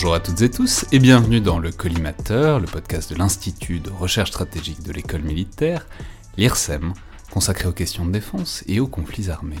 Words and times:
Bonjour 0.00 0.14
à 0.14 0.20
toutes 0.20 0.40
et 0.40 0.50
tous 0.50 0.86
et 0.92 0.98
bienvenue 0.98 1.42
dans 1.42 1.58
le 1.58 1.70
Collimateur, 1.70 2.58
le 2.58 2.64
podcast 2.64 3.12
de 3.12 3.18
l'Institut 3.18 3.80
de 3.80 3.90
recherche 3.90 4.30
stratégique 4.30 4.82
de 4.82 4.92
l'école 4.92 5.20
militaire, 5.20 5.86
l'IRSEM, 6.38 6.94
consacré 7.30 7.68
aux 7.68 7.72
questions 7.72 8.06
de 8.06 8.10
défense 8.10 8.64
et 8.66 8.80
aux 8.80 8.86
conflits 8.86 9.28
armés. 9.28 9.58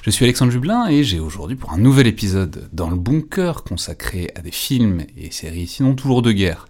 Je 0.00 0.08
suis 0.08 0.24
Alexandre 0.24 0.52
Jublin 0.52 0.88
et 0.88 1.04
j'ai 1.04 1.20
aujourd'hui 1.20 1.54
pour 1.54 1.70
un 1.70 1.76
nouvel 1.76 2.06
épisode 2.06 2.70
dans 2.72 2.88
le 2.88 2.96
bunker 2.96 3.62
consacré 3.62 4.30
à 4.36 4.40
des 4.40 4.52
films 4.52 5.04
et 5.18 5.30
séries 5.30 5.66
sinon 5.66 5.94
toujours 5.94 6.22
de 6.22 6.32
guerre, 6.32 6.64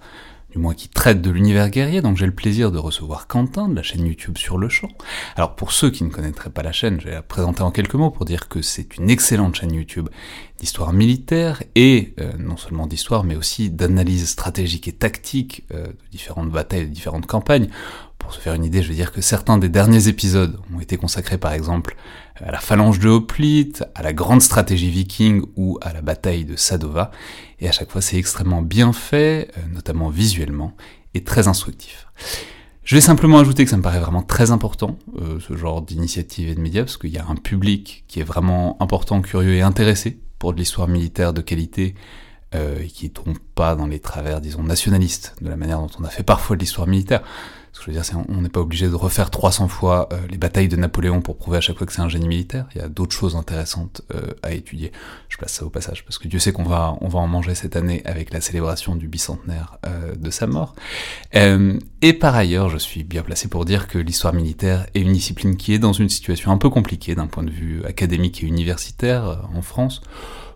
du 0.51 0.59
moins 0.59 0.75
qui 0.75 0.89
traitent 0.89 1.21
de 1.21 1.31
l'univers 1.31 1.69
guerrier, 1.69 2.01
donc 2.01 2.17
j'ai 2.17 2.25
le 2.25 2.35
plaisir 2.35 2.73
de 2.73 2.79
recevoir 2.79 3.27
Quentin 3.27 3.69
de 3.69 3.75
la 3.75 3.83
chaîne 3.83 4.07
YouTube 4.07 4.39
Sur 4.39 4.57
le 4.57 4.69
Champ. 4.69 4.89
Alors 5.37 5.55
pour 5.55 5.73
ceux 5.73 5.91
qui 5.91 6.05
ne 6.05 6.09
connaîtraient 6.09 6.51
pas 6.51 6.63
la 6.63 6.73
chaîne, 6.73 7.01
je 7.01 7.07
vais 7.07 7.15
la 7.15 7.23
présenter 7.23 7.63
en 7.63 7.71
quelques 7.71 7.95
mots 7.95 8.11
pour 8.11 8.25
dire 8.25 8.49
que 8.49 8.63
c'est 8.63 8.97
une 8.97 9.11
excellente 9.11 9.57
chaîne 9.57 9.75
YouTube 9.75 10.09
d'histoire 10.59 10.93
militaire 10.93 11.63
et 11.75 12.15
euh, 12.19 12.33
non 12.39 12.57
seulement 12.57 12.87
d'histoire 12.87 13.25
mais 13.25 13.37
aussi 13.37 13.71
d'analyse 13.71 14.29
stratégique 14.29 14.89
et 14.89 14.93
tactique 14.93 15.65
euh, 15.73 15.87
de 15.87 15.97
différentes 16.11 16.51
batailles, 16.51 16.87
de 16.87 16.93
différentes 16.95 17.27
campagnes. 17.27 17.69
Pour 18.19 18.33
se 18.33 18.41
faire 18.41 18.55
une 18.55 18.65
idée, 18.65 18.83
je 18.83 18.89
veux 18.89 18.95
dire 18.95 19.13
que 19.13 19.21
certains 19.21 19.59
des 19.59 19.69
derniers 19.69 20.09
épisodes 20.09 20.59
ont 20.75 20.81
été 20.81 20.97
consacrés 20.97 21.39
par 21.39 21.53
exemple 21.53 21.97
à 22.45 22.51
la 22.51 22.61
phalange 22.61 22.99
de 22.99 23.09
Hoplite, 23.09 23.85
à 23.95 24.03
la 24.03 24.13
grande 24.13 24.43
stratégie 24.43 24.91
viking 24.91 25.43
ou 25.57 25.79
à 25.81 25.93
la 25.93 26.03
bataille 26.03 26.45
de 26.45 26.57
Sadova, 26.57 27.11
et 27.61 27.69
à 27.69 27.73
chaque 27.73 27.91
fois 27.91 28.01
c'est 28.01 28.17
extrêmement 28.17 28.63
bien 28.63 28.93
fait, 28.93 29.51
euh, 29.57 29.61
notamment 29.73 30.09
visuellement, 30.09 30.77
et 31.15 31.25
très 31.25 31.49
instructif. 31.49 32.07
Je 32.85 32.95
vais 32.95 33.01
simplement 33.01 33.39
ajouter 33.39 33.65
que 33.65 33.71
ça 33.71 33.77
me 33.77 33.83
paraît 33.83 34.01
vraiment 34.01 34.23
très 34.23 34.51
important, 34.51 34.99
euh, 35.21 35.39
ce 35.47 35.57
genre 35.57 35.83
d'initiative 35.83 36.49
et 36.49 36.55
de 36.55 36.61
médias, 36.61 36.85
parce 36.85 36.97
qu'il 36.97 37.11
y 37.11 37.19
a 37.19 37.27
un 37.29 37.35
public 37.35 38.05
qui 38.09 38.21
est 38.21 38.25
vraiment 38.25 38.77
important, 38.81 39.21
curieux 39.21 39.55
et 39.55 39.63
intéressé 39.63 40.19
pour 40.39 40.55
de 40.55 40.59
l'histoire 40.59 40.89
militaire 40.89 41.33
de 41.33 41.43
qualité, 41.43 41.95
euh, 42.55 42.79
et 42.83 42.87
qui 42.87 43.07
ne 43.07 43.11
tombe 43.11 43.39
pas 43.55 43.75
dans 43.75 43.87
les 43.87 43.99
travers, 43.99 44.41
disons, 44.41 44.63
nationalistes, 44.63 45.35
de 45.43 45.51
la 45.51 45.57
manière 45.57 45.81
dont 45.81 45.91
on 46.01 46.05
a 46.05 46.09
fait 46.09 46.23
parfois 46.23 46.57
de 46.57 46.61
l'histoire 46.61 46.87
militaire. 46.87 47.23
Je 47.81 47.87
veux 47.87 47.93
dire, 47.93 48.03
on 48.29 48.41
n'est 48.41 48.49
pas 48.49 48.61
obligé 48.61 48.89
de 48.89 48.95
refaire 48.95 49.31
300 49.31 49.69
fois 49.69 50.09
euh, 50.13 50.19
les 50.29 50.39
batailles 50.39 50.69
de 50.69 50.77
Napoléon 50.77 51.21
pour 51.21 51.37
prouver 51.37 51.59
à 51.59 51.61
chaque 51.61 51.79
fois 51.79 51.87
que 51.87 51.93
c'est 51.93 52.03
un 52.03 52.09
génie 52.09 52.29
militaire. 52.29 52.67
Il 52.75 52.81
y 52.81 52.85
a 52.85 52.89
d'autres 52.89 53.15
choses 53.15 53.37
intéressantes 53.37 54.03
euh, 54.15 54.33
à 54.43 54.53
étudier. 54.53 54.93
Je 55.29 55.37
place 55.37 55.53
ça 55.53 55.65
au 55.65 55.71
passage 55.71 56.05
parce 56.05 56.19
que 56.19 56.29
Dieu 56.29 56.39
sait 56.39 56.53
qu'on 56.53 56.65
va, 56.65 56.97
on 57.01 57.09
va 57.09 57.21
en 57.21 57.29
manger 57.29 57.55
cette 57.55 57.77
année 57.77 58.03
avec 58.05 58.33
la 58.33 58.41
célébration 58.41 58.97
du 58.97 59.09
bicentenaire 59.09 59.79
euh, 59.87 60.15
de 60.15 60.31
sa 60.31 60.47
mort. 60.47 60.75
et 61.33 62.13
par 62.13 62.35
ailleurs, 62.35 62.69
je 62.69 62.79
suis 62.79 63.05
bien 63.05 63.23
placé 63.23 63.49
pour 63.49 63.65
dire 63.65 63.87
que 63.87 63.99
l'histoire 63.99 64.35
militaire 64.35 64.87
est 64.95 65.01
une 65.01 65.13
discipline 65.13 65.57
qui 65.57 65.73
est 65.73 65.79
dans 65.79 65.93
une 65.93 66.09
situation 66.09 66.51
un 66.53 66.59
peu 66.59 66.71
compliquée 66.71 67.15
d'un 67.15 67.27
point 67.27 67.43
de 67.43 67.51
vue 67.51 67.85
académique 67.85 68.43
et 68.43 68.47
universitaire 68.47 69.49
en 69.55 69.63
France 69.63 70.03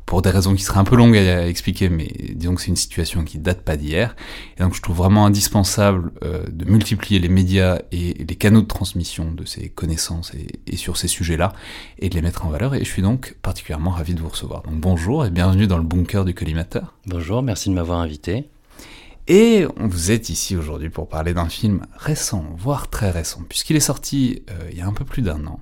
pour 0.06 0.22
des 0.22 0.30
raisons 0.30 0.54
qui 0.54 0.62
seraient 0.62 0.80
un 0.80 0.84
peu 0.84 0.96
longues 0.96 1.16
à 1.16 1.46
expliquer, 1.46 1.88
mais 1.88 2.08
disons 2.34 2.54
que 2.54 2.60
c'est 2.60 2.68
une 2.68 2.76
situation 2.76 3.24
qui 3.24 3.38
date 3.38 3.62
pas 3.62 3.76
d'hier. 3.76 4.16
Et 4.56 4.62
donc 4.62 4.74
je 4.74 4.82
trouve 4.82 4.96
vraiment 4.96 5.26
indispensable 5.26 6.12
euh, 6.22 6.44
de 6.50 6.64
multiplier 6.64 7.18
les 7.18 7.28
médias 7.28 7.78
et 7.92 8.14
les 8.14 8.36
canaux 8.36 8.62
de 8.62 8.66
transmission 8.66 9.32
de 9.32 9.44
ces 9.44 9.68
connaissances 9.68 10.32
et, 10.66 10.76
sur 10.76 10.96
ces 10.96 11.08
sujets-là, 11.08 11.52
et 11.98 12.08
de 12.08 12.14
les 12.14 12.22
mettre 12.22 12.46
en 12.46 12.50
valeur. 12.50 12.74
Et 12.74 12.80
je 12.80 12.90
suis 12.90 13.02
donc 13.02 13.36
particulièrement 13.42 13.90
ravi 13.90 14.14
de 14.14 14.20
vous 14.20 14.28
recevoir. 14.28 14.62
Donc 14.62 14.74
bonjour 14.74 15.24
et 15.24 15.30
bienvenue 15.30 15.66
dans 15.66 15.78
le 15.78 15.84
bunker 15.84 16.24
du 16.24 16.34
collimateur. 16.34 16.94
Bonjour, 17.06 17.42
merci 17.42 17.68
de 17.68 17.74
m'avoir 17.74 17.98
invité. 17.98 18.48
Et 19.28 19.66
vous 19.76 20.10
êtes 20.10 20.30
ici 20.30 20.56
aujourd'hui 20.56 20.90
pour 20.90 21.08
parler 21.08 21.32
d'un 21.32 21.48
film 21.48 21.86
récent, 21.96 22.44
voire 22.56 22.90
très 22.90 23.10
récent, 23.10 23.42
puisqu'il 23.48 23.76
est 23.76 23.80
sorti 23.80 24.42
euh, 24.50 24.68
il 24.72 24.78
y 24.78 24.80
a 24.80 24.86
un 24.86 24.92
peu 24.92 25.04
plus 25.04 25.22
d'un 25.22 25.46
an. 25.46 25.60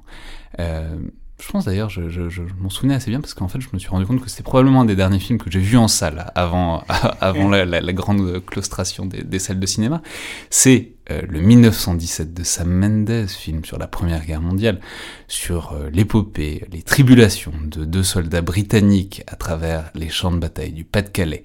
Euh, 0.59 0.99
je 1.41 1.51
pense 1.51 1.65
d'ailleurs, 1.65 1.89
je, 1.89 2.09
je, 2.09 2.43
m'en 2.59 2.71
souvenais 2.71 2.95
assez 2.95 3.11
bien 3.11 3.21
parce 3.21 3.35
qu'en 3.35 3.49
fait, 3.49 3.61
je 3.61 3.69
me 3.73 3.79
suis 3.79 3.89
rendu 3.89 4.07
compte 4.07 4.21
que 4.21 4.29
c'était 4.29 4.43
probablement 4.43 4.83
un 4.83 4.85
des 4.85 4.97
derniers 4.97 5.19
films 5.19 5.39
que 5.39 5.51
j'ai 5.51 5.61
vu 5.61 5.77
en 5.77 5.89
salle 5.89 6.31
avant, 6.35 6.85
avant 7.21 7.49
la, 7.49 7.93
grande 7.93 8.45
claustration 8.45 9.07
des, 9.07 9.39
salles 9.39 9.59
de 9.59 9.67
cinéma. 9.67 10.03
C'est 10.51 10.93
euh, 11.11 11.23
le 11.29 11.41
1917 11.41 12.35
de 12.35 12.45
Sam 12.45 12.71
Mendes, 12.71 13.27
film 13.29 13.65
sur 13.65 13.79
la 13.79 13.87
Première 13.87 14.25
Guerre 14.25 14.43
mondiale, 14.43 14.81
sur 15.29 15.73
euh, 15.73 15.89
l'épopée, 15.91 16.65
les 16.71 16.83
tribulations 16.83 17.55
de 17.65 17.85
deux 17.85 18.05
soldats 18.05 18.43
britanniques 18.43 19.23
à 19.27 19.37
travers 19.37 19.91
les 19.95 20.09
champs 20.09 20.31
de 20.31 20.39
bataille 20.39 20.73
du 20.73 20.85
Pas-de-Calais 20.85 21.45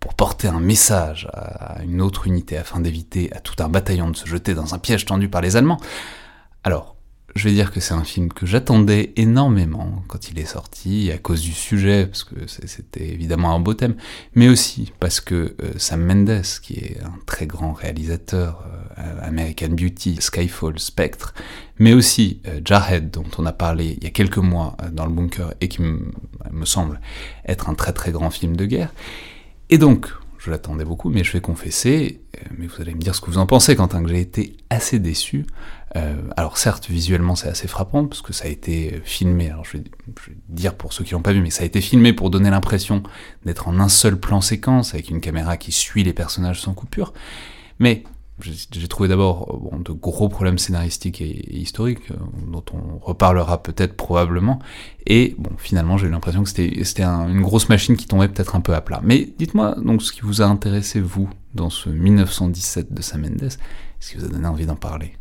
pour 0.00 0.14
porter 0.14 0.48
un 0.48 0.60
message 0.60 1.28
à 1.32 1.82
une 1.82 2.02
autre 2.02 2.26
unité 2.26 2.58
afin 2.58 2.80
d'éviter 2.80 3.32
à 3.32 3.40
tout 3.40 3.62
un 3.62 3.68
bataillon 3.68 4.10
de 4.10 4.16
se 4.16 4.26
jeter 4.26 4.54
dans 4.54 4.74
un 4.74 4.78
piège 4.78 5.06
tendu 5.06 5.28
par 5.28 5.40
les 5.40 5.56
Allemands. 5.56 5.80
Alors, 6.62 6.93
je 7.34 7.48
vais 7.48 7.54
dire 7.54 7.72
que 7.72 7.80
c'est 7.80 7.94
un 7.94 8.04
film 8.04 8.32
que 8.32 8.46
j'attendais 8.46 9.12
énormément 9.16 10.04
quand 10.06 10.30
il 10.30 10.38
est 10.38 10.44
sorti, 10.44 11.10
à 11.12 11.18
cause 11.18 11.40
du 11.40 11.52
sujet, 11.52 12.06
parce 12.06 12.22
que 12.22 12.34
c'était 12.46 13.08
évidemment 13.08 13.54
un 13.54 13.60
beau 13.60 13.74
thème, 13.74 13.96
mais 14.34 14.48
aussi 14.48 14.92
parce 15.00 15.20
que 15.20 15.56
euh, 15.60 15.72
Sam 15.76 16.04
Mendes, 16.04 16.44
qui 16.62 16.74
est 16.74 17.00
un 17.02 17.18
très 17.26 17.46
grand 17.46 17.72
réalisateur, 17.72 18.64
euh, 18.98 19.20
American 19.22 19.70
Beauty, 19.70 20.18
Skyfall, 20.20 20.78
Spectre, 20.78 21.34
mais 21.80 21.92
aussi 21.92 22.40
euh, 22.46 22.60
Jarhead, 22.64 23.10
dont 23.10 23.26
on 23.38 23.46
a 23.46 23.52
parlé 23.52 23.96
il 23.98 24.04
y 24.04 24.06
a 24.06 24.10
quelques 24.10 24.38
mois 24.38 24.76
dans 24.92 25.06
le 25.06 25.12
bunker, 25.12 25.54
et 25.60 25.66
qui 25.66 25.82
me 25.82 26.64
semble 26.64 27.00
être 27.46 27.68
un 27.68 27.74
très 27.74 27.92
très 27.92 28.12
grand 28.12 28.30
film 28.30 28.54
de 28.56 28.64
guerre. 28.64 28.94
Et 29.70 29.78
donc, 29.78 30.06
je 30.38 30.50
l'attendais 30.50 30.84
beaucoup, 30.84 31.10
mais 31.10 31.24
je 31.24 31.32
vais 31.32 31.40
confesser, 31.40 32.20
mais 32.56 32.66
vous 32.66 32.80
allez 32.80 32.94
me 32.94 33.00
dire 33.00 33.14
ce 33.14 33.20
que 33.20 33.26
vous 33.26 33.38
en 33.38 33.46
pensez, 33.46 33.74
Quentin, 33.74 34.02
que 34.02 34.10
j'ai 34.10 34.20
été 34.20 34.56
assez 34.68 34.98
déçu 34.98 35.46
euh, 35.96 36.14
alors 36.36 36.58
certes, 36.58 36.88
visuellement 36.88 37.36
c'est 37.36 37.48
assez 37.48 37.68
frappant, 37.68 38.06
parce 38.06 38.22
que 38.22 38.32
ça 38.32 38.46
a 38.46 38.48
été 38.48 39.00
filmé, 39.04 39.50
alors 39.50 39.64
je 39.64 39.78
vais, 39.78 39.84
dire 40.48 40.74
pour 40.74 40.92
ceux 40.92 41.04
qui 41.04 41.12
l'ont 41.12 41.22
pas 41.22 41.32
vu, 41.32 41.40
mais 41.40 41.50
ça 41.50 41.62
a 41.62 41.66
été 41.66 41.80
filmé 41.80 42.12
pour 42.12 42.30
donner 42.30 42.50
l'impression 42.50 43.02
d'être 43.44 43.68
en 43.68 43.78
un 43.78 43.88
seul 43.88 44.18
plan 44.18 44.40
séquence, 44.40 44.94
avec 44.94 45.10
une 45.10 45.20
caméra 45.20 45.56
qui 45.56 45.72
suit 45.72 46.02
les 46.02 46.12
personnages 46.12 46.60
sans 46.60 46.74
coupure, 46.74 47.12
mais 47.78 48.02
j'ai 48.40 48.88
trouvé 48.88 49.08
d'abord 49.08 49.60
bon, 49.62 49.78
de 49.78 49.92
gros 49.92 50.28
problèmes 50.28 50.58
scénaristiques 50.58 51.20
et, 51.20 51.56
historiques, 51.56 52.10
euh, 52.10 52.16
dont 52.50 52.64
on 52.72 52.98
reparlera 52.98 53.62
peut-être 53.62 53.94
probablement, 53.96 54.58
et 55.06 55.36
bon, 55.38 55.50
finalement 55.58 55.96
j'ai 55.96 56.08
eu 56.08 56.10
l'impression 56.10 56.42
que 56.42 56.48
c'était 56.48 57.04
une 57.04 57.42
grosse 57.42 57.68
machine 57.68 57.96
qui 57.96 58.08
tombait 58.08 58.26
peut-être 58.26 58.56
un 58.56 58.60
peu 58.60 58.74
à 58.74 58.80
plat. 58.80 59.00
Mais 59.04 59.32
dites-moi 59.38 59.76
donc 59.80 60.02
ce 60.02 60.12
qui 60.12 60.22
vous 60.22 60.42
a 60.42 60.46
intéressé, 60.46 61.00
vous, 61.00 61.30
dans 61.54 61.70
ce 61.70 61.88
1917 61.88 62.92
de 62.92 63.00
Sam 63.00 63.20
Mendes, 63.20 63.50
ce 64.00 64.10
qui 64.10 64.18
vous 64.18 64.24
a 64.24 64.28
donné 64.28 64.48
envie 64.48 64.66
d'en 64.66 64.74
parler? 64.74 65.12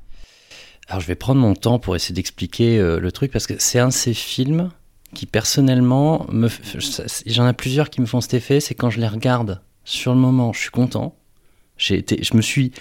Alors 0.87 1.01
je 1.01 1.07
vais 1.07 1.15
prendre 1.15 1.39
mon 1.39 1.53
temps 1.53 1.79
pour 1.79 1.95
essayer 1.95 2.13
d'expliquer 2.13 2.77
euh, 2.77 2.99
le 2.99 3.11
truc 3.11 3.31
parce 3.31 3.47
que 3.47 3.53
c'est 3.57 3.79
un 3.79 3.87
de 3.87 3.93
ces 3.93 4.13
films 4.13 4.69
qui 5.13 5.25
personnellement 5.25 6.25
me 6.31 6.49
j'en 7.25 7.47
ai 7.47 7.53
plusieurs 7.53 7.89
qui 7.89 8.01
me 8.01 8.05
font 8.05 8.21
cet 8.21 8.33
effet, 8.33 8.59
c'est 8.59 8.75
quand 8.75 8.89
je 8.89 8.99
les 8.99 9.07
regarde 9.07 9.61
sur 9.85 10.13
le 10.13 10.19
moment, 10.19 10.53
je 10.53 10.59
suis 10.59 10.69
content. 10.71 11.15
J'ai 11.77 11.97
été 11.97 12.19
je 12.23 12.35
me 12.35 12.41
suis 12.41 12.71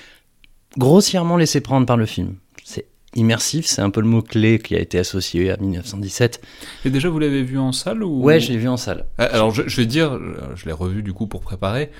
grossièrement 0.78 1.37
laissé 1.37 1.60
prendre 1.60 1.87
par 1.87 1.96
le 1.96 2.06
film. 2.06 2.37
C'est 2.64 2.87
immersif, 3.14 3.66
c'est 3.66 3.82
un 3.82 3.90
peu 3.90 4.00
le 4.00 4.06
mot 4.06 4.22
clé 4.22 4.58
qui 4.58 4.75
a 4.75 4.81
été 4.81 4.98
associé 4.98 5.50
à 5.50 5.56
1917. 5.58 6.40
Et 6.84 6.90
déjà 6.90 7.08
vous 7.08 7.19
l'avez 7.19 7.43
vu 7.43 7.58
en 7.58 7.72
salle 7.72 8.02
ou? 8.02 8.22
Ouais, 8.22 8.40
je 8.40 8.50
l'ai 8.50 8.58
vu 8.58 8.69
en 8.69 8.78
salle. 8.78 9.06
Ah, 9.19 9.25
alors 9.25 9.52
je, 9.52 9.62
je 9.66 9.76
vais 9.76 9.87
dire 9.87 10.19
je 10.55 10.64
l'ai 10.64 10.72
revu 10.72 11.02
du 11.02 11.12
coup 11.12 11.26
pour 11.26 11.43
préparer 11.43 11.90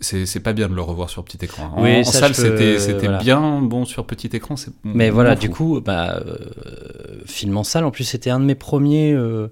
c'est 0.00 0.40
pas 0.40 0.52
bien 0.52 0.68
de 0.68 0.74
le 0.74 0.82
revoir 0.82 1.10
sur 1.10 1.24
petit 1.24 1.38
écran. 1.44 1.72
En, 1.74 1.82
Oui, 1.82 2.00
en 2.00 2.04
salle, 2.04 2.32
peux- 2.32 2.42
c'était 2.42 2.78
c'était 2.78 3.06
voilà. 3.06 3.18
bien 3.18 3.60
bon 3.62 3.84
sur 3.84 4.06
petit 4.06 4.28
écran. 4.34 4.54
Mais 4.84 5.10
voilà, 5.10 5.34
du 5.34 5.50
coup, 5.50 5.80
bah, 5.80 6.20
euh, 6.26 6.36
film 7.26 7.56
en 7.56 7.64
salle. 7.64 7.84
En 7.84 7.90
plus, 7.90 8.04
c'était 8.04 8.30
un 8.30 8.40
de 8.40 8.44
mes 8.44 8.54
premiers 8.54 9.12
euh, 9.12 9.48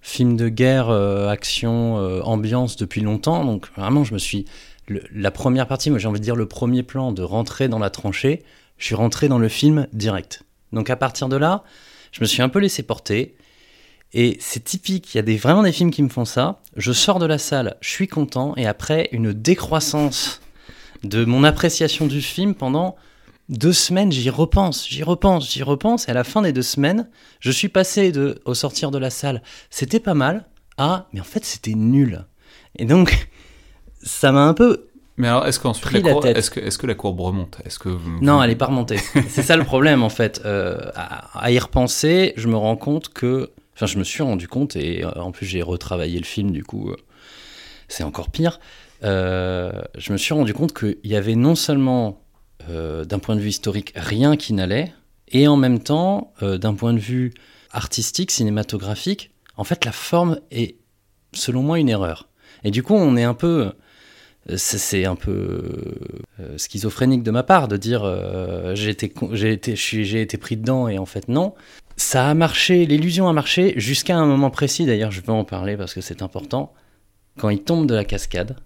films 0.00 0.36
de 0.36 0.48
guerre, 0.48 0.90
euh, 0.90 1.28
action, 1.28 1.98
euh, 1.98 2.20
ambiance 2.22 2.76
depuis 2.76 3.00
longtemps. 3.00 3.44
Donc 3.44 3.68
vraiment, 3.76 4.04
je 4.04 4.12
me 4.14 4.18
suis 4.18 4.44
le- 4.86 5.02
la 5.14 5.30
première 5.30 5.66
partie, 5.66 5.88
moi 5.90 5.98
j'ai 5.98 6.08
envie 6.08 6.20
de 6.20 6.24
dire 6.24 6.36
le 6.36 6.46
premier 6.46 6.82
plan 6.82 7.12
de 7.12 7.22
rentrer 7.22 7.68
dans 7.68 7.78
la 7.78 7.90
tranchée. 7.90 8.42
Je 8.76 8.84
suis 8.86 8.94
rentré 8.94 9.28
dans 9.28 9.38
le 9.38 9.48
film 9.48 9.86
direct. 9.92 10.42
Donc 10.72 10.90
à 10.90 10.96
partir 10.96 11.28
de 11.28 11.36
là, 11.36 11.64
je 12.12 12.20
me 12.20 12.26
suis 12.26 12.42
un 12.42 12.48
peu 12.48 12.58
laissé 12.58 12.82
porter. 12.82 13.34
Et 14.16 14.36
c'est 14.40 14.62
typique, 14.62 15.12
il 15.12 15.18
y 15.18 15.20
a 15.20 15.22
des, 15.22 15.36
vraiment 15.36 15.62
des 15.64 15.72
films 15.72 15.90
qui 15.90 16.02
me 16.02 16.08
font 16.08 16.24
ça. 16.24 16.60
Je 16.76 16.92
sors 16.92 17.18
de 17.18 17.26
la 17.26 17.36
salle, 17.38 17.76
je 17.80 17.90
suis 17.90 18.06
content, 18.08 18.54
et 18.56 18.64
après, 18.66 19.08
une 19.12 19.32
décroissance 19.32 20.40
de 21.02 21.24
mon 21.24 21.42
appréciation 21.44 22.06
du 22.06 22.22
film 22.22 22.54
pendant 22.54 22.94
deux 23.48 23.72
semaines, 23.72 24.12
j'y 24.12 24.30
repense, 24.30 24.86
j'y 24.88 25.02
repense, 25.02 25.50
j'y 25.52 25.62
repense, 25.64 26.06
et 26.08 26.12
à 26.12 26.14
la 26.14 26.24
fin 26.24 26.42
des 26.42 26.52
deux 26.52 26.62
semaines, 26.62 27.08
je 27.40 27.50
suis 27.50 27.68
passé 27.68 28.12
de, 28.12 28.40
au 28.44 28.54
sortir 28.54 28.90
de 28.90 28.98
la 28.98 29.10
salle, 29.10 29.42
c'était 29.68 30.00
pas 30.00 30.14
mal, 30.14 30.46
à, 30.78 31.08
mais 31.12 31.20
en 31.20 31.24
fait, 31.24 31.44
c'était 31.44 31.74
nul. 31.74 32.24
Et 32.78 32.84
donc, 32.84 33.28
ça 34.02 34.30
m'a 34.32 34.44
un 34.46 34.54
peu... 34.54 34.86
Mais 35.16 35.28
alors, 35.28 35.46
est-ce 35.46 35.60
qu'ensuite 35.60 35.84
pris 35.86 36.02
la 36.02 36.12
courbe, 36.12 36.26
est-ce 36.26 36.50
que, 36.50 36.58
est-ce 36.60 36.78
que 36.78 36.86
la 36.86 36.94
courbe 36.94 37.20
remonte? 37.20 37.58
Est-ce 37.64 37.78
que 37.78 37.88
vous- 37.88 38.18
Non, 38.20 38.42
elle 38.42 38.50
est 38.50 38.56
pas 38.56 38.66
remontée. 38.66 38.98
C'est 39.28 39.42
ça 39.42 39.56
le 39.56 39.62
problème, 39.64 40.02
en 40.02 40.08
fait. 40.08 40.40
Euh, 40.44 40.90
à, 40.96 41.38
à 41.38 41.50
y 41.52 41.58
repenser, 41.58 42.32
je 42.36 42.46
me 42.48 42.56
rends 42.56 42.76
compte 42.76 43.10
que... 43.10 43.50
Enfin, 43.74 43.86
je 43.86 43.98
me 43.98 44.04
suis 44.04 44.22
rendu 44.22 44.46
compte, 44.46 44.76
et 44.76 45.04
euh, 45.04 45.10
en 45.16 45.32
plus, 45.32 45.46
j'ai 45.46 45.62
retravaillé 45.62 46.18
le 46.18 46.24
film, 46.24 46.52
du 46.52 46.62
coup, 46.62 46.90
euh, 46.90 46.96
c'est 47.88 48.04
encore 48.04 48.30
pire. 48.30 48.60
Euh, 49.02 49.82
je 49.96 50.12
me 50.12 50.16
suis 50.16 50.32
rendu 50.32 50.54
compte 50.54 50.72
qu'il 50.72 50.96
y 51.02 51.16
avait 51.16 51.34
non 51.34 51.54
seulement, 51.54 52.20
d'un 52.68 53.18
point 53.18 53.36
de 53.36 53.40
vue 53.40 53.50
historique, 53.50 53.92
rien 53.94 54.36
qui 54.36 54.54
n'allait, 54.54 54.94
et 55.28 55.46
en 55.48 55.56
même 55.56 55.80
temps, 55.80 56.32
d'un 56.40 56.72
point 56.72 56.94
de 56.94 56.98
vue 56.98 57.34
artistique, 57.72 58.30
cinématographique, 58.30 59.32
en 59.58 59.64
fait, 59.64 59.84
la 59.84 59.92
forme 59.92 60.40
est, 60.50 60.76
selon 61.34 61.62
moi, 61.62 61.78
une 61.78 61.90
erreur. 61.90 62.30
Et 62.62 62.70
du 62.70 62.82
coup, 62.82 62.94
on 62.94 63.16
est 63.16 63.24
un 63.24 63.34
peu... 63.34 63.72
C'est 64.56 65.06
un 65.06 65.16
peu 65.16 65.96
schizophrénique 66.58 67.22
de 67.22 67.30
ma 67.30 67.42
part 67.42 67.66
de 67.66 67.78
dire 67.78 68.04
j'ai 68.74 68.90
été, 68.90 69.10
été, 69.32 70.20
été 70.20 70.36
pris 70.36 70.58
dedans 70.58 70.86
et 70.86 70.98
en 70.98 71.06
fait 71.06 71.28
non. 71.28 71.54
Ça 71.96 72.28
a 72.28 72.34
marché, 72.34 72.86
l'illusion 72.86 73.28
a 73.28 73.32
marché 73.32 73.74
jusqu'à 73.76 74.16
un 74.16 74.26
moment 74.26 74.50
précis. 74.50 74.84
D'ailleurs, 74.86 75.10
je 75.12 75.20
veux 75.20 75.32
en 75.32 75.44
parler 75.44 75.76
parce 75.76 75.94
que 75.94 76.00
c'est 76.00 76.22
important. 76.22 76.72
Quand 77.38 77.48
il 77.50 77.62
tombe 77.62 77.86
de 77.86 77.94
la 77.94 78.04
cascade, 78.04 78.56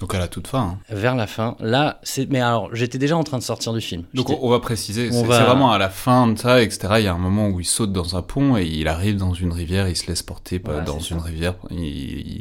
Donc 0.00 0.14
à 0.14 0.18
la 0.18 0.28
toute 0.28 0.46
fin. 0.46 0.60
hein. 0.60 0.78
vers 0.94 1.14
la 1.16 1.26
fin, 1.26 1.56
là, 1.60 1.98
c'est. 2.02 2.28
Mais 2.30 2.40
alors, 2.40 2.74
j'étais 2.74 2.96
déjà 2.98 3.16
en 3.16 3.24
train 3.24 3.36
de 3.38 3.42
sortir 3.42 3.72
du 3.74 3.80
film. 3.82 4.04
Donc 4.14 4.30
on, 4.30 4.48
va 4.50 4.58
préciser, 4.60 5.10
c'est 5.12 5.24
va- 5.26 5.44
vraiment 5.44 5.70
à 5.72 5.78
la 5.78 5.88
fin 5.90 6.26
de 6.28 6.38
ça, 6.38 6.62
etc. 6.62 6.88
Il 6.98 7.04
y 7.04 7.08
a 7.08 7.12
un 7.14 7.18
moment 7.18 7.48
où 7.48 7.60
il 7.60 7.64
saute 7.66 7.92
dans 7.92 8.16
un 8.16 8.22
pont 8.22 8.56
et 8.56 8.64
il 8.64 8.88
arrive 8.88 9.16
dans 9.16 9.32
une 9.34 9.52
rivière, 9.52 9.88
il 9.88 9.96
se 9.96 10.06
laisse 10.08 10.22
porter 10.22 10.60
Voilà, 10.64 10.80
dans 10.82 10.98
une 10.98 11.18
ça. 11.20 11.24
rivière, 11.24 11.54
il, 11.70 11.78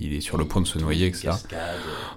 il 0.05 0.13
est 0.13 0.21
sur 0.21 0.37
le 0.37 0.45
point 0.45 0.61
de 0.61 0.67
se 0.67 0.77
noyer, 0.79 1.07
etc. 1.07 1.27
Cascade. 1.29 1.59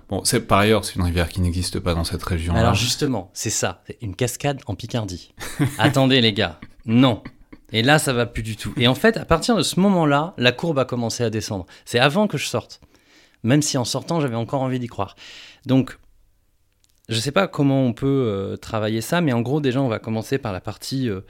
Bon, 0.09 0.23
c'est 0.25 0.41
par 0.47 0.59
ailleurs, 0.61 0.85
c'est 0.85 0.95
une 0.97 1.03
rivière 1.03 1.29
qui 1.29 1.41
n'existe 1.41 1.79
pas 1.81 1.95
dans 1.95 2.05
cette 2.05 2.23
région. 2.23 2.55
Alors 2.55 2.75
justement, 2.75 3.31
c'est 3.35 3.51
ça, 3.51 3.83
une 4.01 4.15
cascade 4.17 4.61
en 4.67 4.75
Picardie. 4.77 5.33
Attendez 5.79 6.21
les 6.21 6.33
gars, 6.33 6.59
non. 6.87 7.23
Et 7.73 7.83
là, 7.83 7.99
ça 7.99 8.13
va 8.13 8.27
plus 8.27 8.43
du 8.43 8.57
tout. 8.57 8.73
Et 8.77 8.87
en 8.89 8.95
fait, 8.95 9.17
à 9.17 9.25
partir 9.25 9.57
de 9.57 9.63
ce 9.63 9.81
moment-là, 9.81 10.35
la 10.37 10.53
courbe 10.53 10.79
a 10.79 10.85
commencé 10.85 11.25
à 11.25 11.31
descendre. 11.31 11.67
C'est 11.85 11.99
avant 11.99 12.27
que 12.27 12.37
je 12.39 12.47
sorte. 12.47 12.81
Même 13.45 13.63
si 13.63 13.79
en 13.79 13.85
sortant, 13.85 14.21
j'avais 14.21 14.37
encore 14.37 14.63
envie 14.63 14.79
d'y 14.79 14.87
croire. 14.89 15.17
Donc, 15.67 15.99
je 17.09 17.19
sais 17.19 17.33
pas 17.33 17.49
comment 17.49 17.83
on 17.85 17.93
peut 17.93 18.07
euh, 18.07 18.57
travailler 18.57 19.01
ça, 19.01 19.21
mais 19.21 19.33
en 19.33 19.41
gros, 19.41 19.61
déjà, 19.61 19.81
on 19.81 19.89
va 19.89 19.99
commencer 19.99 20.39
par 20.39 20.53
la 20.53 20.61
partie 20.61 21.09
euh, 21.09 21.21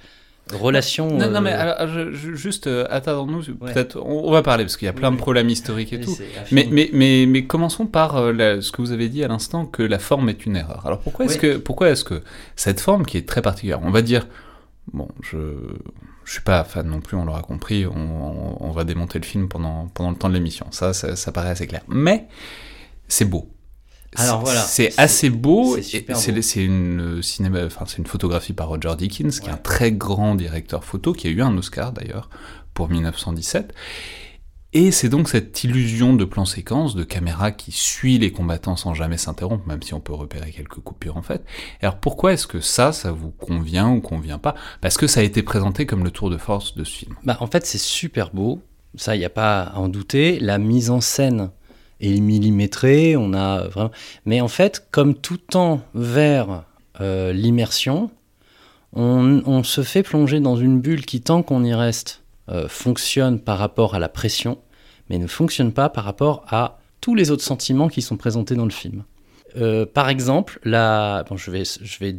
relation. 0.53 1.07
Non, 1.17 1.31
non, 1.31 1.37
euh, 1.37 1.41
mais 1.41 1.53
alors, 1.53 1.89
je- 1.89 2.13
je- 2.13 2.35
juste, 2.35 2.67
euh, 2.67 2.87
attendons-nous, 2.91 3.45
Ouais. 3.61 3.73
peut-être, 3.73 3.97
on, 4.05 4.29
on 4.29 4.31
va 4.31 4.43
parler, 4.43 4.65
parce 4.65 4.77
qu'il 4.77 4.87
y 4.87 4.89
a 4.89 4.93
plein 4.93 5.09
Oui, 5.11 5.15
de 5.17 5.21
problèmes 5.21 5.49
historiques 5.49 5.93
et 5.93 6.01
tout. 6.01 6.17
Mais, 6.51 6.69
mais, 6.71 6.91
mais, 6.93 7.25
mais 7.27 7.45
commençons 7.47 7.87
par 7.87 8.17
euh, 8.17 8.33
la- 8.33 8.61
ce 8.61 8.71
que 8.73 8.83
vous 8.83 8.93
avez 8.93 9.09
dit 9.09 9.25
à 9.25 9.29
l'instant, 9.29 9.65
que 9.65 9.83
la 9.83 9.99
forme 9.99 10.29
est 10.29 10.45
une 10.45 10.57
erreur. 10.57 10.85
Alors 10.87 10.99
pourquoi 11.01 11.25
est-ce 11.25 11.35
Oui. 11.35 11.41
que, 11.41 11.57
pourquoi 11.57 11.89
est-ce 11.91 12.05
que 12.05 12.23
cette 12.57 12.81
forme 12.81 13.07
qui 13.07 13.17
est 13.17 13.27
très 13.27 13.41
particulière, 13.43 13.81
on 13.83 13.91
va 13.91 14.03
dire, 14.03 14.27
bon, 14.93 15.09
je, 15.23 15.37
je 16.25 16.33
suis 16.33 16.41
pas 16.43 16.65
fan 16.65 16.87
non 16.89 17.01
plus, 17.01 17.17
on 17.17 17.25
l'aura 17.25 17.43
compris, 17.43 17.87
on, 17.87 17.93
on- 17.95 18.57
on 18.61 18.71
va 18.71 18.85
démonter 18.85 19.19
le 19.19 19.25
film 19.25 19.49
pendant, 19.49 19.89
pendant 19.89 20.11
le 20.11 20.17
temps 20.17 20.29
de 20.29 20.35
l'émission, 20.35 20.67
ça, 20.71 20.93
ça, 20.93 21.17
ça 21.17 21.33
paraît 21.33 21.51
assez 21.51 21.67
clair. 21.67 21.83
Mais 21.89 22.27
c'est 23.09 23.25
beau. 23.25 23.49
Alors 24.17 24.39
C'est- 24.41 24.45
voilà, 24.45 24.61
c'est 24.61 24.99
assez 24.99 25.31
beau. 25.31 25.75
c'est 26.43 26.65
une 26.65 27.01
euh, 27.19 27.23
cinéma, 27.23 27.65
enfin 27.65 27.85
c'est 27.87 27.99
une 27.99 28.07
photographie 28.07 28.53
par 28.53 28.69
Roger 28.69 28.95
Dickens, 28.99 29.41
qui 29.41 29.49
est 29.49 29.53
un 29.53 29.57
très 29.57 29.91
grand 29.93 30.35
directeur 30.35 30.85
photo, 30.85 31.13
qui 31.15 31.29
a 31.29 31.31
eu 31.31 31.41
un 31.43 31.57
Oscar 31.57 31.93
d'ailleurs 31.93 32.29
pour 32.75 32.91
1917. 32.91 33.73
Et 34.75 34.91
c'est 34.91 35.11
donc 35.11 35.29
cette 35.29 35.65
illusion 35.65 36.15
de 36.15 36.25
plan 36.25 36.47
séquence, 36.47 36.95
de 36.95 37.05
caméra 37.05 37.53
qui 37.53 37.73
suit 37.73 38.19
les 38.19 38.33
combattants 38.33 38.77
sans 38.77 38.95
jamais 38.95 39.19
s'interrompre, 39.19 39.67
même 39.67 39.83
si 39.83 39.93
on 39.93 40.01
peut 40.01 40.15
repérer 40.15 40.51
quelques 40.51 40.81
coupures 40.81 41.19
en 41.19 41.23
fait. 41.23 41.45
Alors 41.83 41.97
pourquoi 41.97 42.33
est-ce 42.33 42.47
que 42.47 42.61
ça, 42.61 42.93
ça 42.93 43.13
vous 43.13 43.31
convient 43.31 43.91
ou 43.91 44.01
convient 44.01 44.39
pas? 44.39 44.55
Parce 44.81 44.97
que 44.97 45.07
ça 45.07 45.21
a 45.21 45.25
été 45.25 45.43
présenté 45.43 45.85
comme 45.85 46.05
le 46.05 46.11
tour 46.11 46.31
de 46.31 46.39
force 46.39 46.75
de 46.75 46.85
ce 46.85 46.93
film. 46.97 47.15
Bah, 47.23 47.37
en 47.41 47.47
fait, 47.47 47.67
c'est 47.67 47.77
super 47.77 48.31
beau. 48.31 48.63
Ça, 48.95 49.15
il 49.15 49.19
n'y 49.19 49.27
a 49.27 49.31
pas 49.31 49.63
à 49.63 49.79
en 49.79 49.89
douter. 49.89 50.39
La 50.41 50.57
mise 50.57 50.89
en 50.89 51.03
scène 51.03 51.51
est 52.01 52.19
millimétrée. 52.21 53.15
On 53.17 53.35
a 53.35 53.69
vraiment... 53.69 53.91
Mais 54.25 54.41
en 54.41 54.49
fait, 54.49 54.87
comme 54.91 55.15
tout 55.15 55.37
tend 55.37 55.83
vers 55.95 56.65
euh, 57.03 57.35
l'immersion, 57.35 58.11
on, 58.95 59.43
on 59.45 59.63
se 59.65 59.83
fait 59.83 60.03
plonger 60.03 60.41
dans 60.41 60.57
une 60.57 60.81
bulle 60.81 61.05
qui, 61.05 61.21
tant 61.21 61.43
qu'on 61.43 61.63
y 61.63 61.75
reste, 61.75 62.22
euh, 62.49 62.69
fonctionne 62.69 63.41
par 63.41 63.59
rapport 63.59 63.95
à 63.95 63.99
la 63.99 64.09
pression, 64.09 64.59
mais 65.09 65.19
ne 65.19 65.27
fonctionne 65.27 65.73
pas 65.73 65.89
par 65.89 66.05
rapport 66.05 66.45
à 66.49 66.81
tous 67.01 67.15
les 67.15 67.31
autres 67.31 67.45
sentiments 67.45 67.89
qui 67.89 68.03
sont 68.03 68.17
présentés 68.17 68.55
dans 68.55 68.65
le 68.65 68.71
film. 68.71 69.05
Euh, 69.57 69.87
par 69.87 70.09
exemple, 70.09 70.59
la... 70.65 71.25
bon, 71.29 71.37
je, 71.37 71.51
vais, 71.51 71.65
je 71.65 71.99
vais 71.99 72.13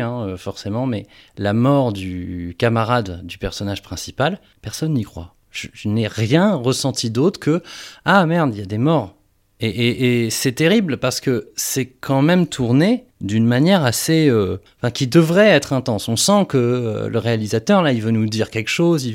hein, 0.00 0.26
euh, 0.26 0.36
forcément, 0.36 0.86
mais 0.86 1.06
la 1.38 1.52
mort 1.52 1.92
du 1.92 2.54
camarade 2.58 3.24
du 3.24 3.38
personnage 3.38 3.82
principal, 3.82 4.40
personne 4.62 4.92
n'y 4.94 5.04
croit. 5.04 5.34
Je, 5.50 5.88
n'ai 5.88 6.06
rien 6.06 6.54
ressenti 6.54 7.10
d'autre 7.10 7.40
que 7.40 7.62
Ah 8.04 8.26
merde, 8.26 8.54
il 8.54 8.58
y 8.58 8.62
a 8.62 8.66
des 8.66 8.78
morts. 8.78 9.14
Et 9.58 10.28
c'est 10.30 10.52
terrible 10.52 10.98
parce 10.98 11.18
que 11.18 11.50
c'est 11.56 11.86
quand 11.86 12.20
même 12.20 12.46
tourné 12.46 13.06
d'une 13.20 13.46
manière 13.46 13.84
assez. 13.84 14.28
euh, 14.28 14.60
enfin, 14.78 14.90
qui 14.90 15.06
devrait 15.06 15.48
être 15.48 15.72
intense. 15.72 16.08
On 16.08 16.16
sent 16.16 16.46
que 16.48 16.56
euh, 16.58 17.08
le 17.08 17.18
réalisateur, 17.18 17.82
là, 17.82 17.92
il 17.92 18.02
veut 18.02 18.10
nous 18.10 18.26
dire 18.26 18.50
quelque 18.50 18.68
chose. 18.68 19.10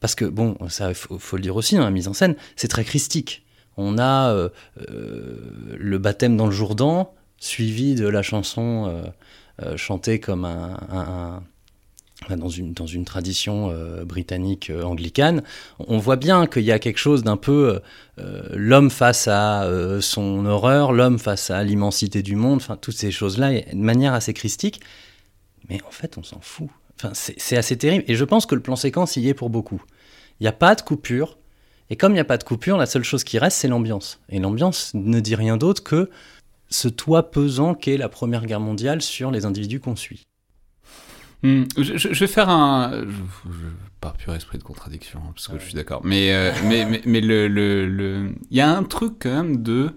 Parce 0.00 0.14
que, 0.14 0.24
bon, 0.24 0.56
ça, 0.68 0.94
faut, 0.94 1.18
faut 1.18 1.36
le 1.36 1.42
dire 1.42 1.56
aussi 1.56 1.76
dans 1.76 1.84
la 1.84 1.90
mise 1.90 2.08
en 2.08 2.12
scène, 2.12 2.34
c'est 2.56 2.68
très 2.68 2.84
christique. 2.84 3.44
On 3.76 3.98
a 3.98 4.32
euh, 4.32 4.48
le 5.78 5.98
baptême 5.98 6.36
dans 6.36 6.46
le 6.46 6.52
Jourdain, 6.52 7.08
suivi 7.38 7.94
de 7.94 8.06
la 8.06 8.22
chanson 8.22 9.02
chantée 9.76 10.18
comme 10.20 10.44
un, 10.44 11.42
dans, 12.30 12.48
une, 12.48 12.72
dans 12.72 12.86
une 12.86 13.04
tradition 13.04 13.70
euh, 13.70 14.04
britannique 14.04 14.70
euh, 14.70 14.82
anglicane. 14.82 15.42
On 15.78 15.98
voit 15.98 16.16
bien 16.16 16.46
qu'il 16.46 16.62
y 16.62 16.72
a 16.72 16.78
quelque 16.78 16.98
chose 16.98 17.22
d'un 17.22 17.36
peu 17.36 17.80
euh, 18.18 18.42
l'homme 18.52 18.90
face 18.90 19.28
à 19.28 19.68
son 20.00 20.46
horreur, 20.46 20.92
l'homme 20.92 21.18
face 21.18 21.50
à 21.50 21.62
l'immensité 21.62 22.22
du 22.22 22.36
monde, 22.36 22.56
enfin 22.56 22.76
toutes 22.76 22.96
ces 22.96 23.10
choses-là, 23.10 23.52
de 23.52 23.76
manière 23.76 24.14
assez 24.14 24.34
christique. 24.34 24.80
Mais 25.68 25.80
en 25.86 25.90
fait, 25.90 26.18
on 26.18 26.22
s'en 26.22 26.40
fout. 26.40 26.68
Enfin, 26.96 27.12
c'est 27.14 27.56
assez 27.56 27.76
terrible. 27.76 28.04
Et 28.06 28.14
je 28.14 28.24
pense 28.24 28.46
que 28.46 28.54
le 28.54 28.60
plan 28.60 28.76
séquence 28.76 29.16
y 29.16 29.28
est 29.28 29.34
pour 29.34 29.50
beaucoup. 29.50 29.82
Il 30.40 30.44
n'y 30.44 30.48
a 30.48 30.52
pas 30.52 30.74
de 30.74 30.82
coupure. 30.82 31.38
Et 31.90 31.96
comme 31.96 32.12
il 32.12 32.14
n'y 32.14 32.20
a 32.20 32.24
pas 32.24 32.38
de 32.38 32.44
coupure, 32.44 32.76
la 32.76 32.86
seule 32.86 33.04
chose 33.04 33.24
qui 33.24 33.38
reste, 33.38 33.58
c'est 33.58 33.68
l'ambiance. 33.68 34.20
Et 34.28 34.38
l'ambiance 34.38 34.92
ne 34.94 35.20
dit 35.20 35.34
rien 35.34 35.56
d'autre 35.56 35.82
que 35.82 36.10
ce 36.70 36.88
toit 36.88 37.30
pesant 37.30 37.74
qu'est 37.74 37.96
la 37.96 38.08
Première 38.08 38.46
Guerre 38.46 38.60
mondiale 38.60 39.02
sur 39.02 39.30
les 39.30 39.44
individus 39.44 39.80
qu'on 39.80 39.96
suit. 39.96 40.24
Hmm, 41.42 41.64
je, 41.76 42.18
vais 42.20 42.26
faire 42.26 42.48
un. 42.48 42.92
Je, 42.92 43.50
je- 43.50 43.66
par 44.00 44.14
pur 44.14 44.34
esprit 44.34 44.58
de 44.58 44.62
contradiction, 44.64 45.20
hein, 45.24 45.32
parce 45.34 45.48
que 45.48 45.58
je 45.58 45.64
suis 45.64 45.74
d'accord. 45.74 46.00
Mais, 46.04 46.32
euh, 46.32 46.52
mais, 46.64 46.84
mais, 46.86 47.02
mais 47.04 47.20
le, 47.20 47.48
le, 47.48 47.86
le- 47.88 48.32
il 48.50 48.56
y 48.56 48.60
a 48.60 48.70
un 48.70 48.82
truc 48.84 49.14
quand 49.20 49.30
même 49.42 49.62
de 49.62 49.90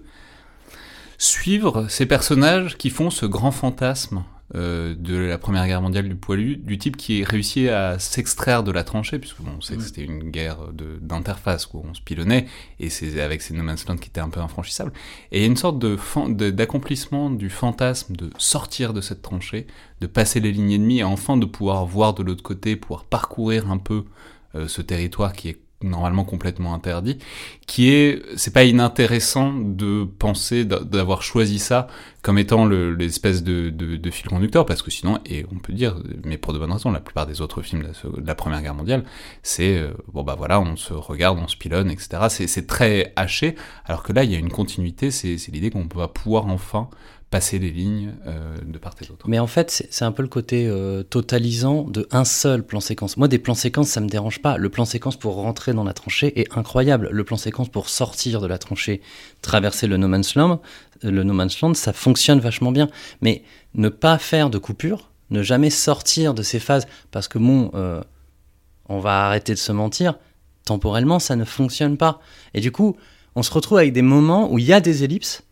suivre 1.18 1.86
ces 1.88 2.06
personnages 2.06 2.76
qui 2.76 2.90
font 2.90 3.10
ce 3.10 3.26
grand 3.26 3.50
fantasme 3.52 4.22
euh, 4.54 4.94
de 4.96 5.16
la 5.16 5.38
Première 5.38 5.66
Guerre 5.66 5.82
mondiale 5.82 6.08
du 6.08 6.14
poilu, 6.14 6.56
du 6.56 6.78
type 6.78 6.96
qui 6.96 7.24
réussit 7.24 7.68
à 7.68 7.98
s'extraire 7.98 8.62
de 8.62 8.70
la 8.70 8.84
tranchée, 8.84 9.18
puisque 9.18 9.40
bon, 9.42 9.52
on 9.58 9.60
sait 9.60 9.76
que 9.76 9.82
c'était 9.82 10.04
une 10.04 10.30
guerre 10.30 10.72
de- 10.72 10.98
d'interface 11.00 11.68
où 11.74 11.82
on 11.84 11.94
se 11.94 12.00
pilonnait, 12.00 12.46
et 12.78 12.88
c'est 12.88 13.20
avec 13.20 13.42
ces 13.42 13.54
No 13.54 13.62
Man's 13.64 13.86
Land 13.86 13.96
qui 13.96 14.08
étaient 14.08 14.20
un 14.20 14.28
peu 14.30 14.40
infranchissables. 14.40 14.92
Et 15.32 15.38
il 15.38 15.40
y 15.42 15.44
a 15.44 15.48
une 15.48 15.56
sorte 15.56 15.78
d'accomplissement 16.34 17.30
du 17.30 17.50
fantasme 17.50 18.14
de 18.16 18.30
sortir 18.38 18.92
de 18.92 19.00
cette 19.00 19.22
tranchée, 19.22 19.66
de 20.00 20.06
passer 20.06 20.40
les 20.40 20.52
lignes 20.52 20.72
ennemies 20.72 20.98
et 21.00 21.04
enfin 21.04 21.36
de 21.36 21.46
pouvoir 21.46 21.84
voir 21.86 22.14
de 22.14 22.22
l'autre 22.22 22.42
côté, 22.42 22.76
pouvoir 22.76 23.04
parcourir 23.04 23.70
un 23.70 23.78
peu 23.78 24.04
euh, 24.54 24.68
ce 24.68 24.80
territoire 24.82 25.32
qui 25.32 25.48
est 25.48 25.58
normalement 25.86 26.24
complètement 26.24 26.74
interdit, 26.74 27.18
qui 27.66 27.90
est, 27.90 28.22
c'est 28.36 28.52
pas 28.52 28.64
inintéressant 28.64 29.52
de 29.54 30.04
penser 30.04 30.64
d'avoir 30.64 31.22
choisi 31.22 31.58
ça 31.58 31.88
comme 32.22 32.38
étant 32.38 32.66
l'espèce 32.66 33.44
de, 33.44 33.70
de, 33.70 34.10
fil 34.10 34.28
conducteur, 34.28 34.66
parce 34.66 34.82
que 34.82 34.90
sinon, 34.90 35.20
et 35.26 35.46
on 35.54 35.58
peut 35.60 35.72
dire, 35.72 35.96
mais 36.24 36.38
pour 36.38 36.52
de 36.52 36.58
bonnes 36.58 36.72
raisons, 36.72 36.90
la 36.90 36.98
plupart 36.98 37.24
des 37.24 37.40
autres 37.40 37.62
films 37.62 37.82
de 37.82 38.26
la, 38.26 38.34
Première 38.34 38.62
Guerre 38.62 38.74
mondiale, 38.74 39.04
c'est, 39.44 39.78
euh, 39.78 39.92
bon 40.12 40.24
bah 40.24 40.34
voilà, 40.36 40.60
on 40.60 40.74
se 40.74 40.92
regarde, 40.92 41.38
on 41.40 41.46
se 41.46 41.56
pilonne, 41.56 41.88
etc. 41.88 42.26
C'est 42.28 42.66
très 42.66 43.12
haché, 43.14 43.54
alors 43.84 44.02
que 44.02 44.12
là, 44.12 44.24
il 44.24 44.32
y 44.32 44.34
a 44.34 44.38
une 44.38 44.50
continuité, 44.50 45.12
c'est 45.12 45.36
l'idée 45.52 45.70
qu'on 45.70 45.86
va 45.94 46.08
pouvoir 46.08 46.46
enfin 46.46 46.88
passer 47.36 47.58
les 47.58 47.70
lignes 47.70 48.14
euh, 48.26 48.56
de 48.64 48.78
part 48.78 48.94
et 49.02 49.04
d'autre. 49.04 49.28
Mais 49.28 49.38
en 49.38 49.46
fait, 49.46 49.86
c'est 49.90 50.04
un 50.06 50.12
peu 50.12 50.22
le 50.22 50.28
côté 50.28 50.66
euh, 50.66 51.02
totalisant 51.02 51.82
de 51.82 52.08
un 52.10 52.24
seul 52.24 52.62
plan 52.62 52.80
séquence. 52.80 53.18
Moi, 53.18 53.28
des 53.28 53.38
plans 53.38 53.54
séquences, 53.54 53.88
ça 53.88 54.00
me 54.00 54.08
dérange 54.08 54.40
pas. 54.40 54.56
Le 54.56 54.70
plan 54.70 54.86
séquence 54.86 55.16
pour 55.18 55.34
rentrer 55.34 55.74
dans 55.74 55.84
la 55.84 55.92
tranchée 55.92 56.40
est 56.40 56.56
incroyable. 56.56 57.10
Le 57.12 57.24
plan 57.24 57.36
séquence 57.36 57.68
pour 57.68 57.90
sortir 57.90 58.40
de 58.40 58.46
la 58.46 58.56
tranchée, 58.56 59.02
traverser 59.42 59.86
le 59.86 59.98
No 59.98 60.08
Man's 60.08 60.34
Land, 60.34 60.62
le 61.02 61.22
No 61.24 61.34
Man's 61.34 61.60
Land, 61.60 61.74
ça 61.74 61.92
fonctionne 61.92 62.40
vachement 62.40 62.72
bien. 62.72 62.88
Mais 63.20 63.42
ne 63.74 63.90
pas 63.90 64.16
faire 64.16 64.48
de 64.48 64.56
coupure, 64.56 65.10
ne 65.28 65.42
jamais 65.42 65.68
sortir 65.68 66.32
de 66.32 66.42
ces 66.42 66.58
phases, 66.58 66.86
parce 67.10 67.28
que 67.28 67.38
bon, 67.38 67.70
euh, 67.74 68.00
on 68.88 68.98
va 68.98 69.26
arrêter 69.26 69.52
de 69.52 69.58
se 69.58 69.72
mentir. 69.72 70.14
Temporellement, 70.64 71.18
ça 71.18 71.36
ne 71.36 71.44
fonctionne 71.44 71.98
pas. 71.98 72.18
Et 72.54 72.62
du 72.62 72.72
coup, 72.72 72.96
on 73.34 73.42
se 73.42 73.52
retrouve 73.52 73.76
avec 73.76 73.92
des 73.92 74.00
moments 74.00 74.50
où 74.50 74.58
il 74.58 74.64
y 74.64 74.72
a 74.72 74.80
des 74.80 75.04
ellipses 75.04 75.42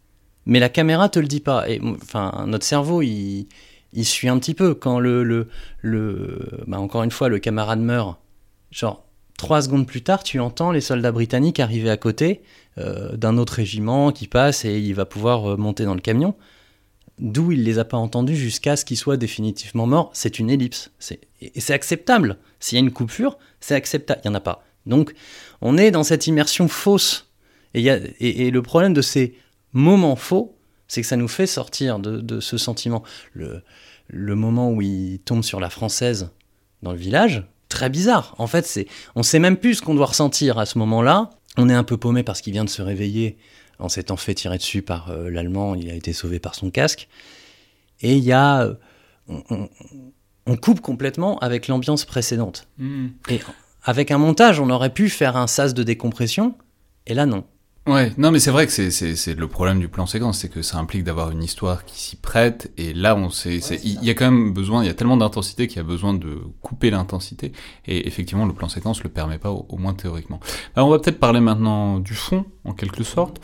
mais 0.47 0.61
la 0.61 0.69
caméra 0.69 1.09
te 1.09 1.19
le 1.19 1.27
dit 1.27 1.41
pas. 1.41 1.69
Et 1.69 1.81
enfin, 1.83 2.45
notre 2.47 2.65
cerveau, 2.65 3.03
il, 3.03 3.47
suit 4.03 4.29
un 4.29 4.39
petit 4.39 4.55
peu 4.55 4.75
quand 4.75 4.99
le, 4.99 5.23
le, 5.25 5.49
le 5.81 6.63
bah 6.67 6.79
encore 6.79 7.03
une 7.03 7.11
fois, 7.11 7.29
le 7.29 7.39
camarade 7.39 7.81
meurt. 7.81 8.19
Genre 8.71 9.05
trois 9.37 9.63
secondes 9.63 9.87
plus 9.87 10.03
tard, 10.03 10.23
tu 10.23 10.41
entends 10.41 10.73
les 10.73 10.81
soldats 10.81 11.13
britanniques 11.13 11.61
arriver 11.61 11.91
à 11.91 11.97
côté 11.97 12.43
euh, 12.79 13.17
d'un 13.17 13.37
autre 13.39 13.55
régiment 13.55 14.13
qui 14.13 14.27
passe 14.27 14.65
et 14.65 14.79
il 14.79 14.95
va 14.95 15.05
pouvoir 15.05 15.53
euh, 15.53 15.57
monter 15.57 15.85
dans 15.85 15.95
le 15.95 16.01
camion. 16.01 16.35
D'où 17.19 17.53
il 17.53 17.63
les 17.63 17.79
a 17.79 17.85
pas 17.85 17.97
entendus 17.97 18.37
jusqu'à 18.37 18.77
ce 18.77 18.85
qu'il 18.85 18.97
soit 18.97 19.17
définitivement 19.17 19.87
mort. 19.87 20.11
C'est 20.15 20.41
une 20.41 20.51
ellipse. 20.51 20.91
Et 21.41 21.61
c'est 21.61 21.73
acceptable. 21.73 22.39
S'il 22.59 22.77
y 22.77 22.81
a 22.81 22.85
une 22.85 22.91
coupure, 22.91 23.39
c'est 23.61 23.77
acceptable. 23.77 24.21
Il 24.25 24.29
y 24.29 24.31
en 24.31 24.35
a 24.35 24.41
pas. 24.41 24.65
Donc, 24.87 25.15
on 25.61 25.79
est 25.79 25.93
dans 25.93 26.03
cette 26.03 26.27
immersion 26.27 26.67
fausse. 26.67 27.31
Et, 27.75 27.83
y 27.83 27.91
a, 27.91 27.99
et 28.19 28.51
le 28.51 28.63
problème 28.63 28.95
de 28.95 29.03
ces 29.03 29.37
moment 29.75 30.17
faux, 30.17 30.57
c'est 30.89 31.03
que 31.03 31.07
ça 31.07 31.17
nous 31.17 31.29
fait 31.29 31.47
sortir 31.47 31.99
de, 31.99 32.41
ce 32.41 32.57
sentiment. 32.57 33.03
Le, 33.33 33.63
le, 34.09 34.35
moment 34.35 34.71
où 34.71 34.81
il 34.81 35.19
tombe 35.19 35.43
sur 35.43 35.61
la 35.61 35.69
française 35.69 36.31
dans 36.83 36.93
le 36.93 36.99
village, 36.99 37.45
très 37.69 37.91
bizarre. 37.91 38.35
En 38.39 38.47
fait, 38.47 38.67
c'est, 38.67 38.87
on 39.15 39.23
sait 39.23 39.39
même 39.39 39.57
plus 39.57 39.75
ce 39.75 39.83
qu'on 39.83 39.95
doit 39.95 40.07
ressentir 40.07 40.59
à 40.59 40.67
ce 40.67 40.79
moment-là. 40.79 41.31
On 41.57 41.69
est 41.69 41.75
un 41.75 41.85
peu 41.85 41.97
paumé 41.97 42.23
parce 42.23 42.41
qu'il 42.41 42.53
vient 42.53 42.65
de 42.65 42.71
se 42.71 42.83
réveiller 42.83 43.37
en 43.79 43.89
s'étant 43.89 44.17
fait 44.17 44.35
tirer 44.35 44.59
dessus 44.59 44.83
par 44.83 45.11
euh, 45.11 45.31
l'Allemand. 45.31 45.75
Il 45.75 45.91
a 45.91 45.95
été 45.95 46.13
sauvé 46.13 46.39
par 46.39 46.55
son 46.55 46.71
casque. 46.71 47.09
Et 48.01 48.17
il 48.17 48.25
y 48.25 48.33
a, 48.33 48.77
on, 49.29 50.57
coupe 50.57 50.81
complètement 50.81 51.39
avec 51.39 51.69
l'ambiance 51.69 52.05
précédente. 52.05 52.69
Hmm. 52.79 53.09
Et 53.29 53.41
avec 53.83 54.11
un 54.11 54.19
montage, 54.19 54.61
on 54.61 54.71
aurait 54.71 54.93
pu 54.93 55.09
faire 55.09 55.37
un 55.37 55.47
sas 55.47 55.75
de 55.75 55.83
décompression. 55.83 56.57
Et 57.07 57.15
là, 57.15 57.27
non. 57.27 57.45
Ouais, 57.87 58.15
non, 58.17 58.31
mais 58.31 58.39
c'est 58.39 58.51
vrai 58.51 58.67
que 58.67 58.73
c'est 58.73 59.35
le 59.35 59.47
problème 59.47 59.79
du 59.79 59.89
plan 59.89 60.07
séquence, 60.07 60.39
c'est 60.39 60.49
que 60.49 60.63
ça 60.63 60.79
implique 60.79 61.05
d'avoir 61.05 61.31
une 61.31 61.43
histoire 61.43 61.85
qui 61.85 62.01
s'y 62.01 62.17
prête, 62.17 62.73
et 62.79 62.95
là, 62.95 63.15
on 63.15 63.29
sait, 63.29 63.59
il 63.59 64.03
y 64.03 64.09
a 64.09 64.15
quand 64.15 64.31
même 64.31 64.55
besoin, 64.55 64.83
il 64.83 64.87
y 64.87 64.91
a 64.91 64.95
tellement 64.95 65.19
d'intensité 65.19 65.67
qu'il 65.67 65.77
y 65.77 65.81
a 65.81 65.85
besoin 65.85 66.15
de 66.15 66.39
couper 66.63 66.89
l'intensité, 66.89 67.53
et 67.85 68.07
effectivement, 68.07 68.47
le 68.47 68.55
plan 68.55 68.71
séquence 68.71 69.03
le 69.03 69.11
permet 69.11 69.37
pas, 69.37 69.51
au, 69.51 69.77
moins 69.77 69.93
théoriquement. 69.93 70.41
Alors, 70.77 70.89
on 70.89 70.91
va 70.93 70.99
peut-être 70.99 71.21
parler 71.21 71.41
maintenant 71.41 71.99
du 71.99 72.15
fond, 72.15 72.47
en 72.65 72.73
quelque 72.73 73.05
sorte. 73.05 73.39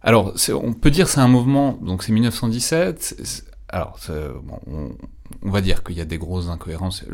Alors, 0.00 0.34
on 0.50 0.72
peut 0.72 0.92
dire 0.92 1.08
c'est 1.08 1.20
un 1.20 1.28
mouvement, 1.28 1.76
donc 1.82 2.04
c'est 2.04 2.12
1917. 2.12 3.42
Alors, 3.68 3.98
bon, 4.44 4.60
on, 4.68 4.90
on, 5.42 5.50
va 5.50 5.60
dire 5.60 5.82
qu'il 5.82 5.96
y 5.96 6.00
a 6.00 6.04
des 6.04 6.18
grosses 6.18 6.50
incohérences. 6.50 7.04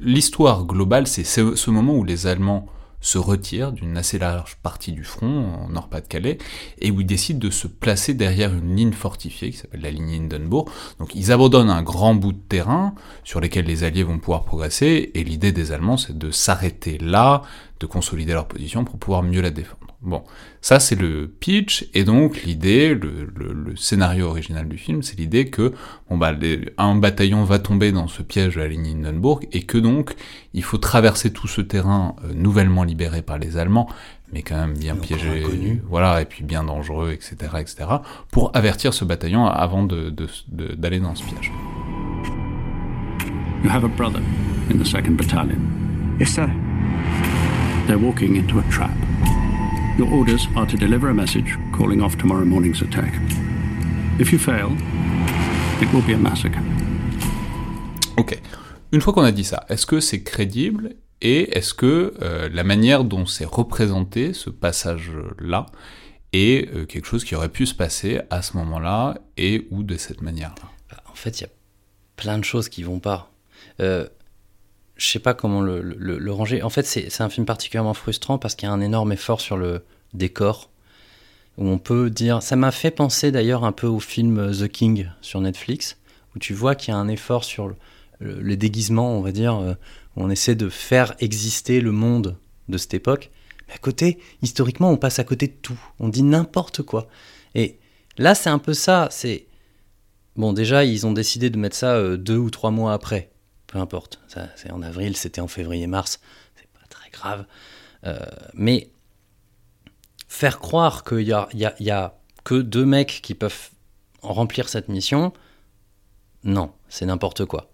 L'histoire 0.00 0.66
globale, 0.66 1.06
c'est 1.06 1.24
ce 1.24 1.70
moment 1.70 1.94
où 1.94 2.04
les 2.04 2.26
Allemands 2.26 2.66
se 3.00 3.18
retire 3.18 3.72
d'une 3.72 3.96
assez 3.96 4.18
large 4.18 4.56
partie 4.62 4.92
du 4.92 5.04
front, 5.04 5.44
en 5.54 5.68
Nord-Pas-de-Calais, 5.68 6.38
et 6.80 6.90
où 6.90 7.00
ils 7.00 7.06
décident 7.06 7.38
de 7.38 7.50
se 7.50 7.66
placer 7.66 8.14
derrière 8.14 8.54
une 8.54 8.76
ligne 8.76 8.92
fortifiée 8.92 9.50
qui 9.50 9.56
s'appelle 9.56 9.80
la 9.80 9.90
ligne 9.90 10.24
Hindenburg. 10.24 10.68
Donc 10.98 11.14
ils 11.14 11.32
abandonnent 11.32 11.70
un 11.70 11.82
grand 11.82 12.14
bout 12.14 12.32
de 12.32 12.38
terrain 12.38 12.94
sur 13.24 13.40
lequel 13.40 13.64
les 13.64 13.84
Alliés 13.84 14.02
vont 14.02 14.18
pouvoir 14.18 14.44
progresser, 14.44 15.10
et 15.14 15.24
l'idée 15.24 15.52
des 15.52 15.72
Allemands 15.72 15.96
c'est 15.96 16.16
de 16.16 16.30
s'arrêter 16.30 16.98
là, 16.98 17.42
de 17.80 17.86
consolider 17.86 18.34
leur 18.34 18.46
position 18.46 18.84
pour 18.84 18.98
pouvoir 18.98 19.22
mieux 19.22 19.40
la 19.40 19.50
défendre. 19.50 19.80
Bon, 20.02 20.22
ça 20.62 20.80
c'est 20.80 20.94
le 20.98 21.28
pitch, 21.28 21.86
et 21.92 22.04
donc 22.04 22.42
l'idée, 22.44 22.94
le, 22.94 23.30
le, 23.34 23.76
scénario 23.76 24.28
original 24.28 24.66
du 24.66 24.78
film, 24.78 25.02
c'est 25.02 25.18
l'idée 25.18 25.50
que 25.50 25.74
bon 26.08 26.16
bah 26.16 26.34
un 26.78 26.94
bataillon 26.94 27.44
va 27.44 27.58
tomber 27.58 27.92
dans 27.92 28.08
ce 28.08 28.22
piège 28.22 28.54
de 28.54 28.60
la 28.60 28.68
ligne 28.68 28.96
Hindenburg, 28.96 29.46
et 29.52 29.64
que 29.64 29.76
donc 29.76 30.14
il 30.54 30.62
faut 30.62 30.78
traverser 30.78 31.32
tout 31.32 31.48
ce 31.48 31.60
terrain 31.60 32.16
euh, 32.24 32.32
nouvellement 32.34 32.84
libéré 32.84 33.20
par 33.20 33.36
les 33.36 33.58
Allemands, 33.58 33.88
mais 34.32 34.42
quand 34.42 34.56
même 34.56 34.72
bien 34.72 34.96
piégé, 34.96 35.44
voilà, 35.86 36.22
et 36.22 36.24
puis 36.24 36.44
bien 36.44 36.64
dangereux, 36.64 37.12
etc., 37.12 37.36
etc., 37.58 37.84
pour 38.30 38.56
avertir 38.56 38.94
ce 38.94 39.04
bataillon 39.04 39.46
avant 39.46 39.82
d'aller 39.82 40.10
de, 40.12 40.28
de, 40.48 40.98
dans 40.98 41.14
ce 41.14 41.24
piège. 41.24 41.52
You 43.62 43.68
have 43.68 43.84
a 43.84 43.88
brother 43.88 44.22
in 44.70 44.78
the 44.78 44.86
second 44.86 45.18
battalion. 45.18 45.60
Yes, 46.18 46.30
sir. 46.30 46.48
They're 47.90 47.98
walking 47.98 48.36
into 48.36 48.60
a 48.60 48.62
trap. 48.70 48.96
Your 49.98 50.08
orders 50.12 50.46
are 50.54 50.64
to 50.64 50.76
deliver 50.76 51.08
a 51.08 51.12
message 51.12 51.58
calling 51.72 52.00
off 52.00 52.16
tomorrow 52.16 52.44
morning's 52.44 52.82
attack. 52.82 53.12
If 54.20 54.30
you 54.30 54.38
fail, 54.38 54.70
it 55.82 55.92
will 55.92 56.06
be 56.06 56.12
a 56.12 56.16
massacre. 56.16 56.60
Ok. 58.16 58.40
Une 58.92 59.00
fois 59.00 59.12
qu'on 59.12 59.24
a 59.24 59.32
dit 59.32 59.42
ça, 59.42 59.66
est-ce 59.68 59.86
que 59.86 59.98
c'est 59.98 60.22
crédible 60.22 60.94
et 61.20 61.58
est-ce 61.58 61.74
que 61.74 62.14
euh, 62.22 62.48
la 62.52 62.62
manière 62.62 63.02
dont 63.02 63.26
c'est 63.26 63.44
représenté 63.44 64.34
ce 64.34 64.50
passage-là 64.50 65.66
est 66.32 66.72
euh, 66.72 66.86
quelque 66.86 67.06
chose 67.06 67.24
qui 67.24 67.34
aurait 67.34 67.48
pu 67.48 67.66
se 67.66 67.74
passer 67.74 68.20
à 68.30 68.42
ce 68.42 68.56
moment-là 68.56 69.18
et 69.36 69.66
ou 69.72 69.82
de 69.82 69.96
cette 69.96 70.22
manière-là? 70.22 70.70
Bah, 70.88 71.02
En 71.10 71.16
fait, 71.16 71.40
il 71.40 71.42
y 71.42 71.46
a 71.46 71.50
plein 72.14 72.38
de 72.38 72.44
choses 72.44 72.68
qui 72.68 72.84
vont 72.84 73.00
pas. 73.00 73.32
Euh, 73.80 74.06
je 75.00 75.08
sais 75.08 75.18
pas 75.18 75.32
comment 75.32 75.62
le, 75.62 76.32
ranger. 76.32 76.62
En 76.62 76.68
fait, 76.68 76.84
c'est 76.84 77.20
un 77.22 77.30
film 77.30 77.46
particulièrement 77.46 77.94
frustrant 77.94 78.36
parce 78.38 78.54
qu'il 78.54 78.68
y 78.68 78.70
a 78.70 78.74
un 78.74 78.82
énorme 78.82 79.12
effort 79.12 79.40
sur 79.40 79.56
le 79.56 79.82
décor. 80.12 80.68
Où 81.56 81.68
on 81.68 81.78
peut 81.78 82.10
dire. 82.10 82.42
Ça 82.42 82.54
m'a 82.54 82.70
fait 82.70 82.90
penser 82.90 83.32
d'ailleurs 83.32 83.64
un 83.64 83.72
peu 83.72 83.86
au 83.86 83.98
film 83.98 84.52
The 84.52 84.68
King 84.68 85.08
sur 85.22 85.40
Netflix, 85.40 85.96
où 86.34 86.38
tu 86.38 86.52
vois 86.52 86.74
qu'il 86.74 86.92
y 86.92 86.96
a 86.96 86.98
un 86.98 87.08
effort 87.08 87.44
sur 87.44 87.74
le, 88.18 88.56
déguisement, 88.56 89.16
on 89.16 89.22
va 89.22 89.32
dire, 89.32 89.56
euh, 89.56 89.72
où 90.16 90.22
on 90.22 90.30
essaie 90.30 90.54
de 90.54 90.68
faire 90.68 91.14
exister 91.18 91.80
le 91.80 91.92
monde 91.92 92.36
de 92.68 92.76
cette 92.76 92.94
époque. 92.94 93.30
Mais 93.68 93.74
à 93.74 93.78
côté, 93.78 94.18
historiquement, 94.42 94.90
on 94.90 94.98
passe 94.98 95.18
à 95.18 95.24
côté 95.24 95.46
de 95.48 95.56
tout. 95.62 95.80
On 95.98 96.08
dit 96.08 96.22
n'importe 96.22 96.82
quoi. 96.82 97.08
Et 97.54 97.78
là, 98.18 98.34
c'est 98.34 98.50
un 98.50 98.58
peu 98.58 98.74
ça. 98.74 99.08
C'est. 99.10 99.46
Bon, 100.36 100.52
déjà, 100.52 100.84
ils 100.84 101.06
ont 101.06 101.12
décidé 101.12 101.48
de 101.48 101.58
mettre 101.58 101.76
ça 101.76 101.94
euh, 101.94 102.18
deux 102.18 102.36
ou 102.36 102.50
trois 102.50 102.70
mois 102.70 102.92
après 102.92 103.30
peu 103.70 103.78
importe. 103.78 104.20
C'est 104.56 104.72
en 104.72 104.82
avril, 104.82 105.16
c'était 105.16 105.40
en 105.40 105.46
février-mars, 105.46 106.20
c'est 106.56 106.68
pas 106.68 106.86
très 106.88 107.08
grave. 107.10 107.46
Euh, 108.04 108.18
mais 108.52 108.90
faire 110.26 110.58
croire 110.58 111.04
qu'il 111.04 111.22
y 111.28 111.90
a 111.90 112.14
que 112.42 112.54
deux 112.56 112.84
mecs 112.84 113.20
qui 113.22 113.34
peuvent 113.34 113.70
remplir 114.22 114.68
cette 114.68 114.88
mission, 114.88 115.32
non, 116.42 116.72
c'est 116.88 117.06
n'importe 117.06 117.44
quoi. 117.44 117.70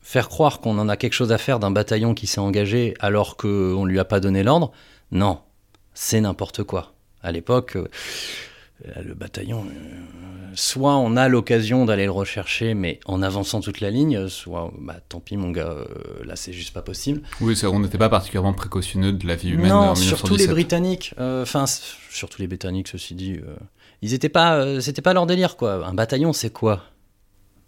Faire 0.00 0.30
croire 0.30 0.60
qu'on 0.60 0.78
en 0.78 0.88
a 0.88 0.96
quelque 0.96 1.12
chose 1.12 1.32
à 1.32 1.38
faire 1.38 1.58
d'un 1.58 1.70
bataillon 1.70 2.14
qui 2.14 2.26
s'est 2.26 2.40
engagé 2.40 2.94
alors 2.98 3.36
qu'on 3.36 3.84
ne 3.84 3.88
lui 3.88 3.98
a 3.98 4.04
pas 4.04 4.20
donné 4.20 4.42
l'ordre, 4.42 4.72
non, 5.10 5.40
c'est 5.92 6.20
n'importe 6.22 6.62
quoi. 6.62 6.94
À 7.22 7.32
l'époque, 7.32 7.76
euh, 7.76 7.88
le 8.82 9.14
bataillon, 9.14 9.64
euh, 9.66 10.50
soit 10.54 10.96
on 10.96 11.16
a 11.16 11.28
l'occasion 11.28 11.84
d'aller 11.84 12.04
le 12.04 12.10
rechercher, 12.10 12.74
mais 12.74 13.00
en 13.06 13.22
avançant 13.22 13.60
toute 13.60 13.80
la 13.80 13.90
ligne, 13.90 14.28
soit 14.28 14.72
bah, 14.78 14.96
tant 15.08 15.20
pis 15.20 15.36
mon 15.36 15.50
gars, 15.50 15.70
euh, 15.70 15.86
là 16.24 16.36
c'est 16.36 16.52
juste 16.52 16.74
pas 16.74 16.82
possible. 16.82 17.22
Oui, 17.40 17.58
on 17.64 17.80
n'était 17.80 17.98
pas 17.98 18.08
particulièrement 18.08 18.52
précautionneux 18.52 19.12
de 19.12 19.26
la 19.26 19.36
vie 19.36 19.50
humaine 19.50 19.68
non, 19.68 19.90
en 19.90 19.94
surtout 19.94 20.36
les 20.36 20.48
Britanniques, 20.48 21.14
euh, 21.18 21.42
enfin 21.42 21.66
surtout 22.10 22.40
les 22.40 22.48
Britanniques, 22.48 22.88
ceci 22.88 23.14
dit, 23.14 23.40
ils 24.02 24.12
étaient 24.12 24.28
pas, 24.28 24.80
c'était 24.80 25.02
pas 25.02 25.12
leur 25.12 25.26
délire 25.26 25.56
quoi. 25.56 25.86
Un 25.86 25.94
bataillon 25.94 26.32
c'est 26.32 26.50
quoi? 26.50 26.82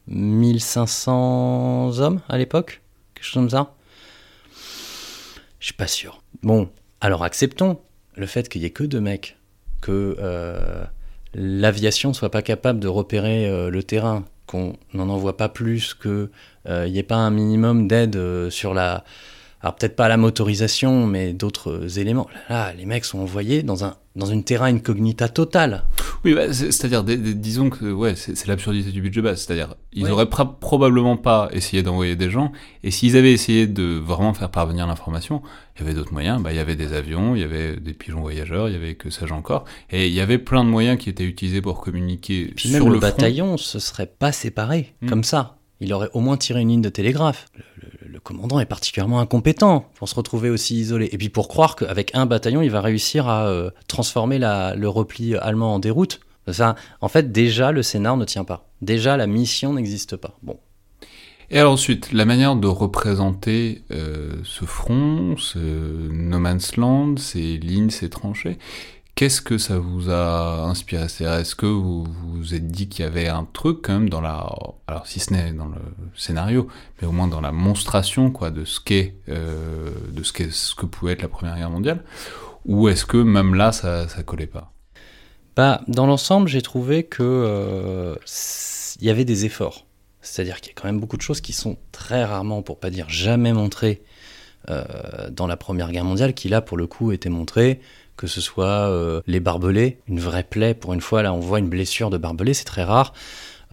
1500 0.08 1.98
hommes 1.98 2.20
à 2.28 2.36
l'époque, 2.36 2.82
quelque 3.14 3.24
chose 3.24 3.34
comme 3.34 3.50
ça? 3.50 3.74
Je 5.58 5.66
suis 5.66 5.74
pas 5.74 5.88
sûr. 5.88 6.22
Bon, 6.42 6.68
alors 7.00 7.24
acceptons 7.24 7.80
le 8.14 8.26
fait 8.26 8.48
qu'il 8.48 8.62
y 8.62 8.64
ait 8.66 8.70
que 8.70 8.84
deux 8.84 9.00
mecs, 9.00 9.36
que 9.80 10.16
l'aviation 11.36 12.12
soit 12.12 12.30
pas 12.30 12.42
capable 12.42 12.80
de 12.80 12.88
repérer 12.88 13.48
euh, 13.48 13.70
le 13.70 13.82
terrain, 13.82 14.24
qu'on 14.46 14.76
n'en 14.94 15.08
envoie 15.08 15.36
pas 15.36 15.48
plus, 15.48 15.94
qu'il 15.94 16.10
n'y 16.66 16.70
euh, 16.70 16.94
ait 16.94 17.02
pas 17.02 17.16
un 17.16 17.30
minimum 17.30 17.86
d'aide 17.86 18.16
euh, 18.16 18.50
sur 18.50 18.74
la 18.74 19.04
alors 19.66 19.74
peut-être 19.74 19.96
pas 19.96 20.06
la 20.06 20.16
motorisation, 20.16 21.08
mais 21.08 21.32
d'autres 21.32 21.98
éléments. 21.98 22.28
Là, 22.48 22.72
les 22.72 22.86
mecs 22.86 23.04
sont 23.04 23.18
envoyés 23.18 23.64
dans, 23.64 23.84
un, 23.84 23.96
dans 24.14 24.26
une 24.26 24.44
terra 24.44 24.66
incognita 24.66 25.28
totale. 25.28 25.82
Oui, 26.24 26.34
bah, 26.34 26.52
c'est-à-dire, 26.52 27.02
disons 27.02 27.68
que 27.68 27.90
ouais, 27.90 28.14
c'est 28.14 28.46
l'absurdité 28.46 28.92
du 28.92 29.02
budget 29.02 29.22
base. 29.22 29.40
C'est-à-dire, 29.40 29.74
ils 29.92 30.04
n'auraient 30.04 30.30
probablement 30.30 31.16
pas 31.16 31.48
essayé 31.50 31.82
d'envoyer 31.82 32.14
des 32.14 32.30
gens, 32.30 32.52
et 32.84 32.92
s'ils 32.92 33.16
avaient 33.16 33.32
essayé 33.32 33.66
de 33.66 33.98
vraiment 33.98 34.34
faire 34.34 34.52
parvenir 34.52 34.86
l'information, 34.86 35.42
il 35.74 35.82
y 35.82 35.84
avait 35.84 35.94
d'autres 35.94 36.12
moyens. 36.12 36.40
Bah, 36.40 36.52
il 36.52 36.56
y 36.56 36.60
avait 36.60 36.76
des 36.76 36.92
avions, 36.92 37.34
il 37.34 37.40
y 37.40 37.44
avait 37.44 37.74
des 37.74 37.92
pigeons 37.92 38.20
voyageurs, 38.20 38.68
il 38.68 38.72
y 38.72 38.76
avait 38.76 38.94
que 38.94 39.10
sais-je 39.10 39.34
encore, 39.34 39.64
et 39.90 40.06
il 40.06 40.14
y 40.14 40.20
avait 40.20 40.38
plein 40.38 40.62
de 40.62 40.70
moyens 40.70 40.96
qui 40.96 41.10
étaient 41.10 41.24
utilisés 41.24 41.60
pour 41.60 41.80
communiquer 41.80 42.52
Puis 42.54 42.68
sur 42.68 42.84
même 42.84 42.92
le, 42.92 43.00
bataillon 43.00 43.56
se 43.56 43.80
serait 43.80 44.06
pas 44.06 44.30
séparé 44.30 44.94
Hmm. 45.02 45.08
comme 45.08 45.24
ça. 45.24 45.55
Il 45.80 45.92
aurait 45.92 46.10
au 46.12 46.20
moins 46.20 46.36
tiré 46.36 46.60
une 46.60 46.68
ligne 46.68 46.82
de 46.82 46.88
télégraphe. 46.88 47.46
Le, 48.06 48.20
commandant 48.20 48.58
est 48.58 48.66
particulièrement 48.66 49.20
incompétent 49.20 49.90
pour 49.94 50.08
se 50.08 50.14
retrouver 50.14 50.50
aussi 50.50 50.76
isolé. 50.76 51.08
Et 51.12 51.18
puis 51.18 51.28
pour 51.28 51.48
croire 51.48 51.76
qu'avec 51.76 52.14
un 52.14 52.26
bataillon, 52.26 52.62
il 52.62 52.70
va 52.70 52.80
réussir 52.80 53.28
à 53.28 53.46
euh, 53.46 53.70
transformer 53.86 54.38
le 54.38 54.86
repli 54.86 55.36
allemand 55.36 55.74
en 55.74 55.78
déroute. 55.78 56.20
Ça, 56.50 56.76
en 57.00 57.08
fait, 57.08 57.32
déjà, 57.32 57.72
le 57.72 57.82
scénar 57.82 58.16
ne 58.16 58.24
tient 58.24 58.44
pas. 58.44 58.68
Déjà, 58.80 59.16
la 59.16 59.26
mission 59.26 59.74
n'existe 59.74 60.16
pas. 60.16 60.38
Bon. 60.42 60.58
Et 61.50 61.58
alors 61.58 61.72
ensuite, 61.72 62.12
la 62.12 62.24
manière 62.24 62.56
de 62.56 62.66
représenter 62.66 63.82
euh, 63.92 64.34
ce 64.42 64.64
front, 64.64 65.36
ce 65.36 65.58
no 65.58 66.38
man's 66.40 66.76
land, 66.76 67.16
ces 67.18 67.56
lignes, 67.58 67.90
ces 67.90 68.10
tranchées, 68.10 68.58
qu'est-ce 69.16 69.40
que 69.40 69.58
ça 69.58 69.78
vous 69.78 70.10
a 70.10 70.60
inspiré? 70.66 71.04
Est-ce 71.04 71.56
que 71.56 71.66
vous 71.66 72.04
vous 72.04 72.54
êtes 72.54 72.68
dit 72.68 72.88
qu'il 72.88 73.04
y 73.04 73.08
avait 73.08 73.28
un 73.28 73.48
truc 73.50 73.78
quand 73.82 73.94
même 73.94 74.10
dans 74.10 74.20
la... 74.20 74.46
Alors 74.86 75.06
si 75.06 75.18
ce 75.18 75.32
n'est 75.32 75.52
dans 75.52 75.66
le 75.66 75.80
scénario, 76.14 76.68
mais 77.00 77.08
au 77.08 77.12
moins 77.12 77.26
dans 77.26 77.40
la 77.40 77.50
monstration 77.50 78.30
quoi, 78.30 78.50
de 78.50 78.64
ce 78.64 78.78
qu'est, 78.78 79.16
euh, 79.28 79.90
de 80.12 80.22
ce, 80.22 80.50
ce 80.50 80.74
que 80.74 80.86
pouvait 80.86 81.14
être 81.14 81.22
la 81.22 81.28
Première 81.28 81.56
Guerre 81.56 81.70
mondiale? 81.70 82.04
Ou 82.66 82.88
est-ce 82.88 83.06
que 83.06 83.16
même 83.16 83.54
là, 83.54 83.72
ça, 83.72 84.06
ça 84.06 84.22
collait 84.22 84.46
pas? 84.46 84.72
Bah, 85.56 85.80
dans 85.88 86.06
l'ensemble, 86.06 86.48
j'ai 86.48 86.62
trouvé 86.62 87.04
que 87.04 87.22
euh, 87.22 88.16
il 89.00 89.06
y 89.06 89.10
avait 89.10 89.24
des 89.24 89.46
efforts. 89.46 89.86
C'est-à-dire 90.20 90.60
qu'il 90.60 90.72
y 90.72 90.76
a 90.76 90.80
quand 90.80 90.88
même 90.88 91.00
beaucoup 91.00 91.16
de 91.16 91.22
choses 91.22 91.40
qui 91.40 91.54
sont 91.54 91.78
très 91.92 92.24
rarement, 92.24 92.62
pour 92.62 92.78
pas 92.78 92.90
dire 92.90 93.08
jamais 93.08 93.52
montrées 93.52 94.02
euh, 94.68 94.84
dans 95.30 95.46
la 95.46 95.56
Première 95.56 95.90
Guerre 95.92 96.04
mondiale, 96.04 96.34
qui 96.34 96.48
là, 96.50 96.60
pour 96.60 96.76
le 96.76 96.86
coup, 96.86 97.12
étaient 97.12 97.30
montrées. 97.30 97.80
Que 98.16 98.26
ce 98.26 98.40
soit 98.40 98.88
euh, 98.88 99.20
les 99.26 99.40
barbelés, 99.40 99.98
une 100.08 100.20
vraie 100.20 100.42
plaie, 100.42 100.74
pour 100.74 100.94
une 100.94 101.00
fois, 101.00 101.22
là, 101.22 101.32
on 101.32 101.40
voit 101.40 101.58
une 101.58 101.68
blessure 101.68 102.10
de 102.10 102.16
barbelé, 102.16 102.54
c'est 102.54 102.64
très 102.64 102.84
rare. 102.84 103.12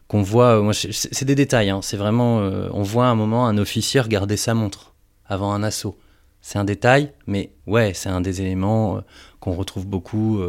Qu'on 0.08 0.22
voit, 0.22 0.62
euh, 0.62 0.74
c'est 0.74 1.26
des 1.26 1.36
détails, 1.36 1.70
hein, 1.70 1.80
c'est 1.82 1.98
vraiment, 1.98 2.42
euh, 2.42 2.68
on 2.74 2.84
voit 2.84 3.06
à 3.06 3.10
un 3.10 3.16
moment 3.16 3.48
un 3.48 3.58
officier 3.58 4.02
regarder 4.02 4.36
sa 4.38 4.54
montre 4.54 4.94
avant 5.26 5.54
un 5.54 5.64
assaut. 5.64 5.98
C'est 6.42 6.60
un 6.60 6.66
détail, 6.66 7.14
mais 7.26 7.52
ouais, 7.68 7.94
c'est 7.94 8.10
un 8.10 8.20
des 8.20 8.42
éléments 8.42 9.02
qu'on 9.40 9.54
retrouve 9.54 9.88
beaucoup 9.88 10.42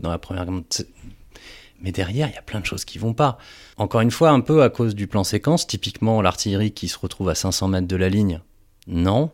dans 0.00 0.08
la 0.08 0.16
Première. 0.16 0.46
Mais 1.82 1.92
derrière, 1.92 2.28
il 2.28 2.34
y 2.34 2.38
a 2.38 2.42
plein 2.42 2.60
de 2.60 2.64
choses 2.64 2.86
qui 2.86 2.96
vont 2.96 3.12
pas. 3.12 3.36
Encore 3.76 4.00
une 4.00 4.10
fois, 4.10 4.30
un 4.30 4.40
peu 4.40 4.62
à 4.62 4.70
cause 4.70 4.94
du 4.94 5.06
plan 5.06 5.24
séquence, 5.24 5.66
typiquement 5.66 6.22
l'artillerie 6.22 6.72
qui 6.72 6.88
se 6.88 6.98
retrouve 6.98 7.28
à 7.28 7.34
500 7.34 7.68
mètres 7.68 7.86
de 7.86 7.96
la 7.96 8.08
ligne. 8.08 8.40
Non, 8.86 9.30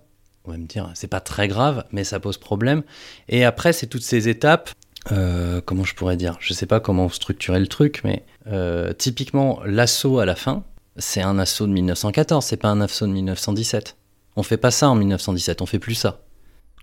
on 0.48 0.52
va 0.52 0.56
me 0.58 0.66
dire, 0.66 0.90
c'est 0.94 1.06
pas 1.08 1.20
très 1.20 1.46
grave, 1.46 1.84
mais 1.92 2.04
ça 2.04 2.18
pose 2.20 2.38
problème. 2.38 2.82
Et 3.28 3.44
après, 3.44 3.72
c'est 3.74 3.86
toutes 3.86 4.02
ces 4.02 4.28
étapes. 4.28 4.70
euh, 5.12 5.60
comment 5.64 5.84
je 5.84 5.94
pourrais 5.94 6.16
dire 6.16 6.36
Je 6.40 6.52
sais 6.54 6.66
pas 6.66 6.80
comment 6.80 7.08
structurer 7.10 7.60
le 7.60 7.66
truc, 7.66 8.00
mais 8.04 8.24
euh, 8.46 8.92
typiquement, 8.94 9.60
l'assaut 9.66 10.18
à 10.18 10.24
la 10.26 10.34
fin, 10.34 10.64
c'est 10.96 11.20
un 11.22 11.38
assaut 11.38 11.66
de 11.66 11.72
1914, 11.72 12.44
c'est 12.44 12.56
pas 12.56 12.68
un 12.68 12.80
assaut 12.80 13.06
de 13.06 13.12
1917. 13.12 13.96
On 14.36 14.42
fait 14.42 14.56
pas 14.56 14.70
ça 14.70 14.88
en 14.88 14.94
1917, 14.94 15.60
on 15.62 15.66
fait 15.66 15.78
plus 15.78 15.94
ça. 15.94 16.20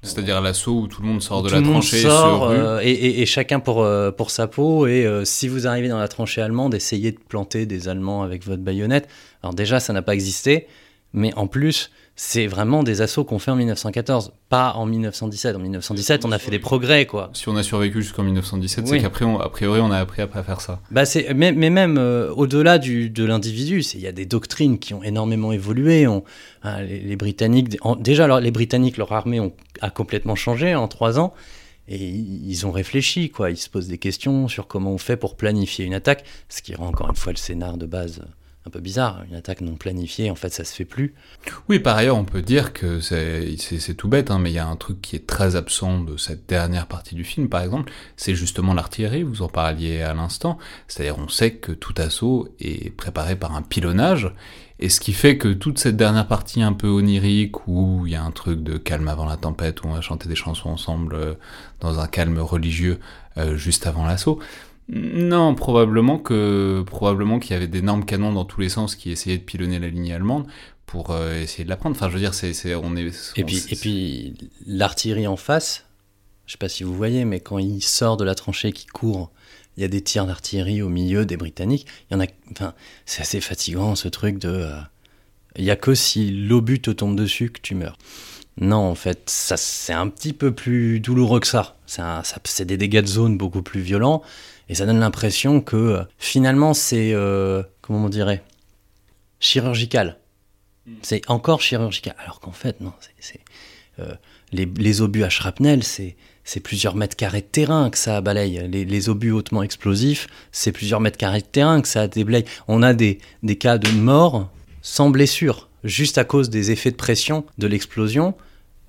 C'est-à-dire 0.03 0.39
l'assaut 0.41 0.81
où 0.81 0.87
tout 0.87 1.01
le 1.01 1.07
monde 1.07 1.21
sort 1.23 1.41
de 1.41 1.47
Tout 1.49 1.55
la 1.55 1.61
le 1.61 1.65
monde 1.65 1.73
tranchée 1.81 2.01
sort, 2.03 2.43
se 2.43 2.55
rue 2.55 2.57
euh, 2.59 2.79
et, 2.83 2.91
et- 2.91 3.21
et 3.21 3.25
chacun 3.25 3.59
pour, 3.59 3.81
euh, 3.81 4.11
pour 4.11 4.29
sa 4.29 4.45
peau. 4.47 4.85
Et 4.85 5.03
euh, 5.05 5.25
si 5.25 5.47
vous 5.47 5.65
arrivez 5.65 5.87
dans 5.89 5.97
la 5.97 6.07
tranchée 6.07 6.41
allemande, 6.41 6.75
essayez 6.75 7.11
de 7.11 7.17
planter 7.17 7.65
des 7.65 7.87
Allemands 7.87 8.21
avec 8.21 8.45
votre 8.45 8.61
baïonnette. 8.61 9.07
Alors 9.41 9.55
déjà, 9.55 9.79
ça 9.79 9.93
n'a 9.93 10.03
pas 10.03 10.13
existé, 10.13 10.67
mais 11.13 11.33
en 11.35 11.47
plus, 11.47 11.89
c'est 12.17 12.47
vraiment 12.47 12.81
des 12.83 13.01
assauts 13.01 13.25
qu'on 13.25 13.39
fait 13.39 13.51
en 13.51 13.57
1914, 13.57 14.31
pas 14.47 14.71
en 14.73 14.85
1917. 14.85 15.55
En 15.55 15.59
1917, 15.59 16.23
on 16.23 16.31
a 16.31 16.39
fait 16.39 16.49
des 16.51 16.59
progrès, 16.59 17.05
quoi. 17.05 17.29
Si 17.33 17.49
on 17.49 17.55
a 17.57 17.63
survécu 17.63 18.01
jusqu'en 18.01 18.23
1917, 18.23 18.85
Oui. 18.85 18.89
c'est 18.91 18.99
qu'après, 19.01 19.25
a 19.25 19.49
priori, 19.49 19.81
on 19.81 19.91
a 19.91 19.97
appris 19.97 20.21
à 20.21 20.27
pas 20.27 20.41
faire 20.41 20.61
ça. 20.61 20.79
Bah 20.91 21.05
c'est, 21.05 21.33
mais, 21.33 21.51
mais 21.51 21.69
même 21.69 21.97
euh, 21.97 22.31
au-delà 22.33 22.77
du, 22.77 23.09
de 23.09 23.25
l'individu, 23.25 23.83
c'est- 23.83 23.97
il 23.97 24.03
y 24.03 24.07
a 24.07 24.13
des 24.13 24.25
doctrines 24.25 24.79
qui 24.79 24.93
ont 24.93 25.03
énormément 25.03 25.51
évolué. 25.51 26.07
On- 26.07 26.23
hein, 26.63 26.81
les, 26.83 26.99
les 27.01 27.15
Britanniques, 27.17 27.77
en- 27.81 27.97
déjà 27.97 28.23
alors, 28.23 28.39
les 28.39 28.51
Britanniques, 28.51 28.95
leur 28.95 29.11
armée 29.11 29.41
ont, 29.41 29.51
a 29.81 29.89
complètement 29.89 30.35
changé 30.35 30.73
en 30.73 30.87
trois 30.87 31.19
ans. 31.19 31.33
Et 31.87 31.97
ils 32.03 32.49
ils 32.49 32.65
ont 32.65 32.71
réfléchi, 32.71 33.29
quoi. 33.29 33.51
Ils 33.51 33.57
se 33.57 33.69
posent 33.69 33.87
des 33.89 33.97
questions 33.99 34.47
sur 34.47 34.65
comment 34.67 34.91
on 34.91 34.97
fait 34.97 35.17
pour 35.17 35.35
planifier 35.35 35.85
une 35.85 35.93
attaque, 35.93 36.23
ce 36.49 36.61
qui 36.63 36.73
rend 36.75 36.87
encore 36.87 37.09
une 37.09 37.15
fois 37.15 37.31
le 37.33 37.37
scénar 37.37 37.77
de 37.77 37.85
base 37.85 38.21
euh, 38.23 38.25
un 38.65 38.69
peu 38.71 38.79
bizarre. 38.79 39.23
Une 39.29 39.35
attaque 39.35 39.61
non 39.61 39.75
planifiée, 39.75 40.31
en 40.31 40.35
fait, 40.35 40.49
ça 40.49 40.63
se 40.63 40.73
fait 40.73 40.85
plus. 40.85 41.13
Oui, 41.69 41.79
par 41.79 41.97
ailleurs, 41.97 42.17
on 42.17 42.25
peut 42.25 42.41
dire 42.41 42.73
que 42.73 42.99
c'est 42.99 43.93
tout 43.95 44.07
bête, 44.07 44.31
hein, 44.31 44.39
mais 44.39 44.51
il 44.51 44.55
y 44.55 44.59
a 44.59 44.67
un 44.67 44.75
truc 44.75 45.01
qui 45.01 45.15
est 45.15 45.27
très 45.27 45.55
absent 45.55 45.99
de 45.99 46.17
cette 46.17 46.47
dernière 46.47 46.87
partie 46.87 47.15
du 47.15 47.23
film, 47.23 47.47
par 47.47 47.61
exemple, 47.61 47.91
c'est 48.17 48.35
justement 48.35 48.73
l'artillerie, 48.73 49.23
vous 49.23 49.41
en 49.41 49.49
parliez 49.49 50.01
à 50.01 50.13
l'instant, 50.13 50.57
c'est-à-dire 50.87 51.17
on 51.19 51.27
sait 51.27 51.55
que 51.55 51.71
tout 51.71 51.93
assaut 51.97 52.49
est 52.59 52.89
préparé 52.89 53.35
par 53.35 53.55
un 53.55 53.61
pilonnage, 53.61 54.31
et 54.79 54.89
ce 54.89 54.99
qui 54.99 55.13
fait 55.13 55.37
que 55.37 55.47
toute 55.47 55.79
cette 55.79 55.95
dernière 55.95 56.27
partie 56.27 56.61
un 56.61 56.73
peu 56.73 56.87
onirique, 56.87 57.67
où 57.67 58.05
il 58.05 58.11
y 58.11 58.15
a 58.15 58.23
un 58.23 58.31
truc 58.31 58.61
de 58.61 58.77
calme 58.77 59.07
avant 59.07 59.25
la 59.25 59.37
tempête, 59.37 59.83
où 59.83 59.87
on 59.87 59.93
va 59.93 60.01
chanter 60.01 60.27
des 60.27 60.35
chansons 60.35 60.69
ensemble 60.69 61.15
euh, 61.15 61.33
dans 61.79 61.99
un 61.99 62.07
calme 62.07 62.39
religieux 62.39 62.99
euh, 63.37 63.55
juste 63.55 63.87
avant 63.87 64.05
l'assaut, 64.05 64.39
non, 64.87 65.55
probablement 65.55 66.19
que 66.19 66.83
probablement 66.85 67.39
qu'il 67.39 67.51
y 67.51 67.55
avait 67.55 67.67
d'énormes 67.67 68.05
canons 68.05 68.33
dans 68.33 68.45
tous 68.45 68.61
les 68.61 68.69
sens 68.69 68.95
qui 68.95 69.11
essayaient 69.11 69.37
de 69.39 69.43
pilonner 69.43 69.79
la 69.79 69.87
ligne 69.89 70.13
allemande 70.13 70.45
pour 70.85 71.09
euh, 71.11 71.41
essayer 71.41 71.63
de 71.63 71.69
la 71.69 71.75
prendre. 71.77 71.95
Enfin, 71.95 72.07
je 72.09 72.13
veux 72.13 72.19
dire, 72.19 72.33
c'est, 72.35 72.53
c'est 72.53 72.75
on 72.75 72.95
est. 72.95 73.07
Et 73.35 73.43
puis, 73.43 73.55
c'est- 73.55 73.71
et 73.73 73.75
puis 73.75 74.33
l'artillerie 74.67 75.25
en 75.27 75.37
face, 75.37 75.85
je 76.45 76.51
sais 76.51 76.57
pas 76.59 76.69
si 76.69 76.83
vous 76.83 76.93
voyez, 76.95 77.25
mais 77.25 77.39
quand 77.39 77.57
il 77.57 77.81
sort 77.81 78.17
de 78.17 78.23
la 78.23 78.35
tranchée, 78.35 78.71
qui 78.71 78.85
court, 78.85 79.31
il 79.77 79.81
y 79.81 79.83
a 79.83 79.87
des 79.87 80.01
tirs 80.01 80.27
d'artillerie 80.27 80.83
au 80.83 80.89
milieu 80.89 81.25
des 81.25 81.35
Britanniques. 81.37 81.87
Il 82.09 82.13
y 82.13 82.17
en 82.17 82.19
a, 82.23 82.27
enfin, 82.51 82.73
c'est 83.07 83.21
assez 83.21 83.41
fatigant 83.41 83.95
ce 83.95 84.07
truc 84.07 84.37
de. 84.37 84.49
euh, 84.49 84.79
Il 85.57 85.63
y 85.65 85.71
a 85.71 85.75
que 85.75 85.95
si 85.95 86.29
l'obus 86.31 86.79
te 86.81 86.91
tombe 86.91 87.15
dessus 87.15 87.49
que 87.49 87.59
tu 87.61 87.73
meurs. 87.75 87.97
Non, 88.61 88.77
en 88.77 88.95
fait, 88.95 89.23
ça 89.29 89.57
c'est 89.57 89.91
un 89.93 90.07
petit 90.09 90.31
peu 90.31 90.53
plus 90.53 90.99
douloureux 91.01 91.39
que 91.39 91.47
ça. 91.47 91.75
C'est, 91.87 92.01
un- 92.03 92.23
ça- 92.23 92.39
c'est 92.45 92.65
des 92.65 92.77
dégâts 92.77 93.01
de 93.01 93.07
zone 93.07 93.37
beaucoup 93.37 93.61
plus 93.63 93.81
violents, 93.81 94.21
et 94.69 94.75
ça 94.75 94.85
donne 94.85 94.99
l'impression 94.99 95.61
que 95.61 95.75
euh, 95.75 96.03
finalement 96.17 96.73
c'est, 96.73 97.13
euh, 97.13 97.63
comment 97.81 98.05
on 98.05 98.09
dirait, 98.09 98.43
chirurgical. 99.39 100.17
C'est 101.01 101.27
encore 101.29 101.61
chirurgical. 101.61 102.15
Alors 102.19 102.39
qu'en 102.39 102.51
fait, 102.51 102.79
non, 102.79 102.93
c'est, 102.99 103.13
c'est, 103.19 103.39
euh, 103.99 104.13
les, 104.51 104.65
les 104.65 105.01
obus 105.01 105.23
à 105.23 105.29
shrapnel, 105.29 105.83
c'est, 105.83 106.15
c'est 106.43 106.59
plusieurs 106.59 106.95
mètres 106.95 107.15
carrés 107.15 107.41
de 107.41 107.47
terrain 107.47 107.89
que 107.89 107.97
ça 107.97 108.21
balaye. 108.21 108.67
Les, 108.69 108.85
les 108.85 109.09
obus 109.09 109.31
hautement 109.31 109.63
explosifs, 109.63 110.27
c'est 110.51 110.71
plusieurs 110.71 111.01
mètres 111.01 111.17
carrés 111.17 111.41
de 111.41 111.45
terrain 111.45 111.81
que 111.81 111.87
ça 111.87 112.07
déblaye. 112.07 112.45
On 112.67 112.83
a 112.83 112.93
des, 112.93 113.17
des 113.41 113.57
cas 113.57 113.79
de 113.79 113.89
mort 113.89 114.51
sans 114.83 115.09
blessure, 115.09 115.69
juste 115.83 116.19
à 116.19 116.23
cause 116.23 116.51
des 116.51 116.69
effets 116.69 116.91
de 116.91 116.95
pression 116.95 117.45
de 117.57 117.65
l'explosion. 117.65 118.35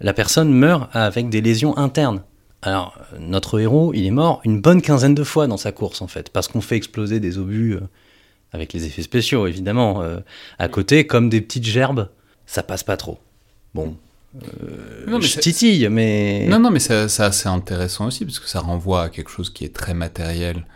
La 0.01 0.13
personne 0.13 0.53
meurt 0.53 0.91
avec 0.95 1.31
des 1.31 1.41
lésions 1.41 1.77
internes. 1.79 2.23
Alors, 2.67 2.99
notre 3.21 3.61
héros, 3.61 3.95
il 3.95 4.05
est 4.07 4.11
mort 4.11 4.41
une 4.45 4.61
bonne 4.61 4.83
quinzaine 4.83 5.15
de 5.15 5.23
fois 5.23 5.47
dans 5.47 5.57
sa 5.57 5.71
course, 5.71 6.03
en 6.03 6.09
fait, 6.09 6.31
parce 6.31 6.49
qu'on 6.49 6.61
fait 6.61 6.75
exploser 6.75 7.21
des 7.21 7.39
obus 7.39 7.75
euh, 7.75 7.81
avec 8.51 8.73
les 8.73 8.87
effets 8.87 9.03
spéciaux, 9.03 9.47
évidemment, 9.47 10.03
euh, 10.03 10.19
à 10.59 10.67
côté, 10.67 11.07
comme 11.07 11.29
des 11.29 11.41
petites 11.41 11.65
gerbes. 11.65 12.09
Ça 12.45 12.65
passe 12.65 12.83
pas 12.83 12.97
trop. 12.97 13.21
Bon, 13.73 13.97
euh, 14.35 15.07
Non, 15.07 15.21
mais 15.21 15.27
je 15.27 15.39
titille, 15.39 15.89
mais... 15.89 16.49
Non, 16.49 16.59
non, 16.59 16.73
mais 16.73 16.81
ça, 16.81 17.09
ça, 17.09 17.31
c'est 17.31 17.49
intéressant 17.49 18.09
aussi 18.09 18.25
parce 18.25 18.41
que 18.41 18.49
ça 18.49 18.59
renvoie 18.59 19.05
à 19.05 19.09
quelque 19.11 19.31
chose 19.31 19.51
qui 19.51 19.65
est 19.65 19.73
très 19.73 19.95
matériel, 19.95 20.67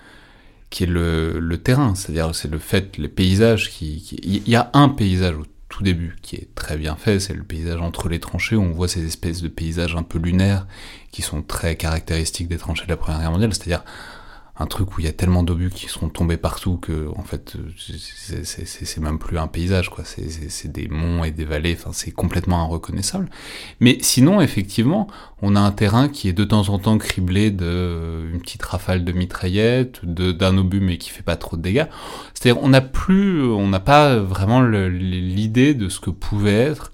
qui 0.71 0.85
est 0.85 0.87
le, 0.87 1.41
le 1.41 1.59
terrain. 1.59 1.97
C'est-à-dire, 1.97 2.33
c'est 2.37 2.53
le 2.53 2.61
fait, 2.61 2.99
les 2.99 3.09
paysages 3.09 3.69
qui, 3.69 4.17
Il 4.23 4.49
y 4.49 4.55
a 4.55 4.71
un 4.75 4.91
paysage 4.91 5.35
au 5.35 5.45
tout 5.71 5.83
début 5.83 6.17
qui 6.21 6.37
est 6.37 6.55
très 6.55 6.77
bien 6.77 6.97
fait, 6.97 7.19
c'est 7.21 7.33
le 7.33 7.45
paysage 7.45 7.81
entre 7.81 8.09
les 8.11 8.21
tranchées 8.21 8.57
où 8.57 8.63
on 8.63 8.73
voit 8.73 8.89
ces 8.89 9.07
espèces 9.07 9.41
de 9.41 9.49
paysages 9.49 9.97
un 9.97 10.03
peu 10.03 10.19
lunaires 10.19 10.67
qui 11.13 11.23
sont 11.23 11.43
très 11.43 11.77
caractéristiques 11.77 12.49
des 12.49 12.59
tranchées 12.59 12.85
de 12.85 12.91
la 12.91 12.99
Première 12.99 13.21
Guerre 13.21 13.31
mondiale. 13.31 13.55
C'est-à-dire 13.55 13.85
un 14.61 14.67
truc 14.67 14.97
où 14.97 15.01
il 15.01 15.07
y 15.07 15.09
a 15.09 15.13
tellement 15.13 15.43
d'obus 15.43 15.71
qui 15.71 15.89
sont 15.89 16.11
tombés 16.11 16.37
partout 16.37 16.77
que 16.77 17.09
en 17.17 17.23
fait 17.23 17.57
c'est- 17.79 18.45
c'est 18.67 19.01
même 19.01 19.19
plus 19.19 19.39
un 19.39 19.47
paysage 19.47 19.89
quoi. 19.89 20.05
C'est 20.05 20.71
des 20.71 20.87
monts 20.89 21.25
et 21.25 21.31
des 21.31 21.47
vallées 21.47 21.75
enfin 21.79 21.91
c'est 21.95 22.11
complètement 22.11 22.63
inreconnaissable. 22.63 23.31
Mais 23.81 23.97
sinon 24.03 24.41
effectivement 24.43 25.09
on 25.41 25.57
a 25.57 25.61
un 25.61 25.73
terrain 25.73 26.09
qui 26.11 26.29
est 26.29 26.35
de 26.35 26.45
temps 26.45 26.69
en 26.69 26.79
temps 26.79 26.99
criblé 26.99 27.51
de 27.51 27.65
euh, 27.65 28.31
une 28.33 28.41
petite 28.41 28.63
rafale 28.63 29.03
de 29.05 29.13
mitraillette 29.13 30.01
de 30.05 30.31
d'un 30.31 30.57
obus 30.59 30.81
mais 30.81 30.99
qui 30.99 31.09
fait 31.11 31.23
pas 31.23 31.37
trop 31.37 31.57
de 31.57 31.63
dégâts. 31.63 31.87
C'est-à-dire 32.35 32.63
on 32.63 32.69
n'a 32.69 32.83
plus 32.83 33.43
on 33.43 33.67
n'a 33.69 33.81
pas 33.81 34.17
vraiment 34.19 34.61
l'idée 34.61 35.73
de 35.75 35.89
ce 35.89 36.01
que 36.01 36.11
pouvait 36.11 36.53
être 36.53 36.93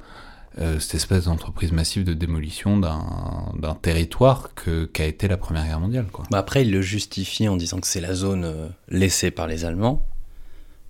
euh, 0.58 0.80
cette 0.80 0.94
espèce 0.94 1.24
d'entreprise 1.24 1.70
massive 1.70 2.04
de 2.04 2.14
démolition 2.14 2.78
d'un 2.78 3.74
territoire 3.82 4.50
qu'a 4.54 5.04
été 5.04 5.28
la 5.28 5.36
Première 5.36 5.66
Guerre 5.66 5.80
mondiale. 5.80 6.06
Quoi. 6.10 6.24
Bah 6.30 6.38
après, 6.38 6.62
il 6.62 6.70
le 6.70 6.80
justifie 6.80 7.46
en 7.46 7.56
disant 7.56 7.78
que 7.78 7.86
c'est 7.86 8.00
la 8.00 8.14
zone 8.14 8.44
euh, 8.44 8.68
laissée 8.88 9.30
par 9.30 9.48
les 9.48 9.66
Allemands. 9.66 10.02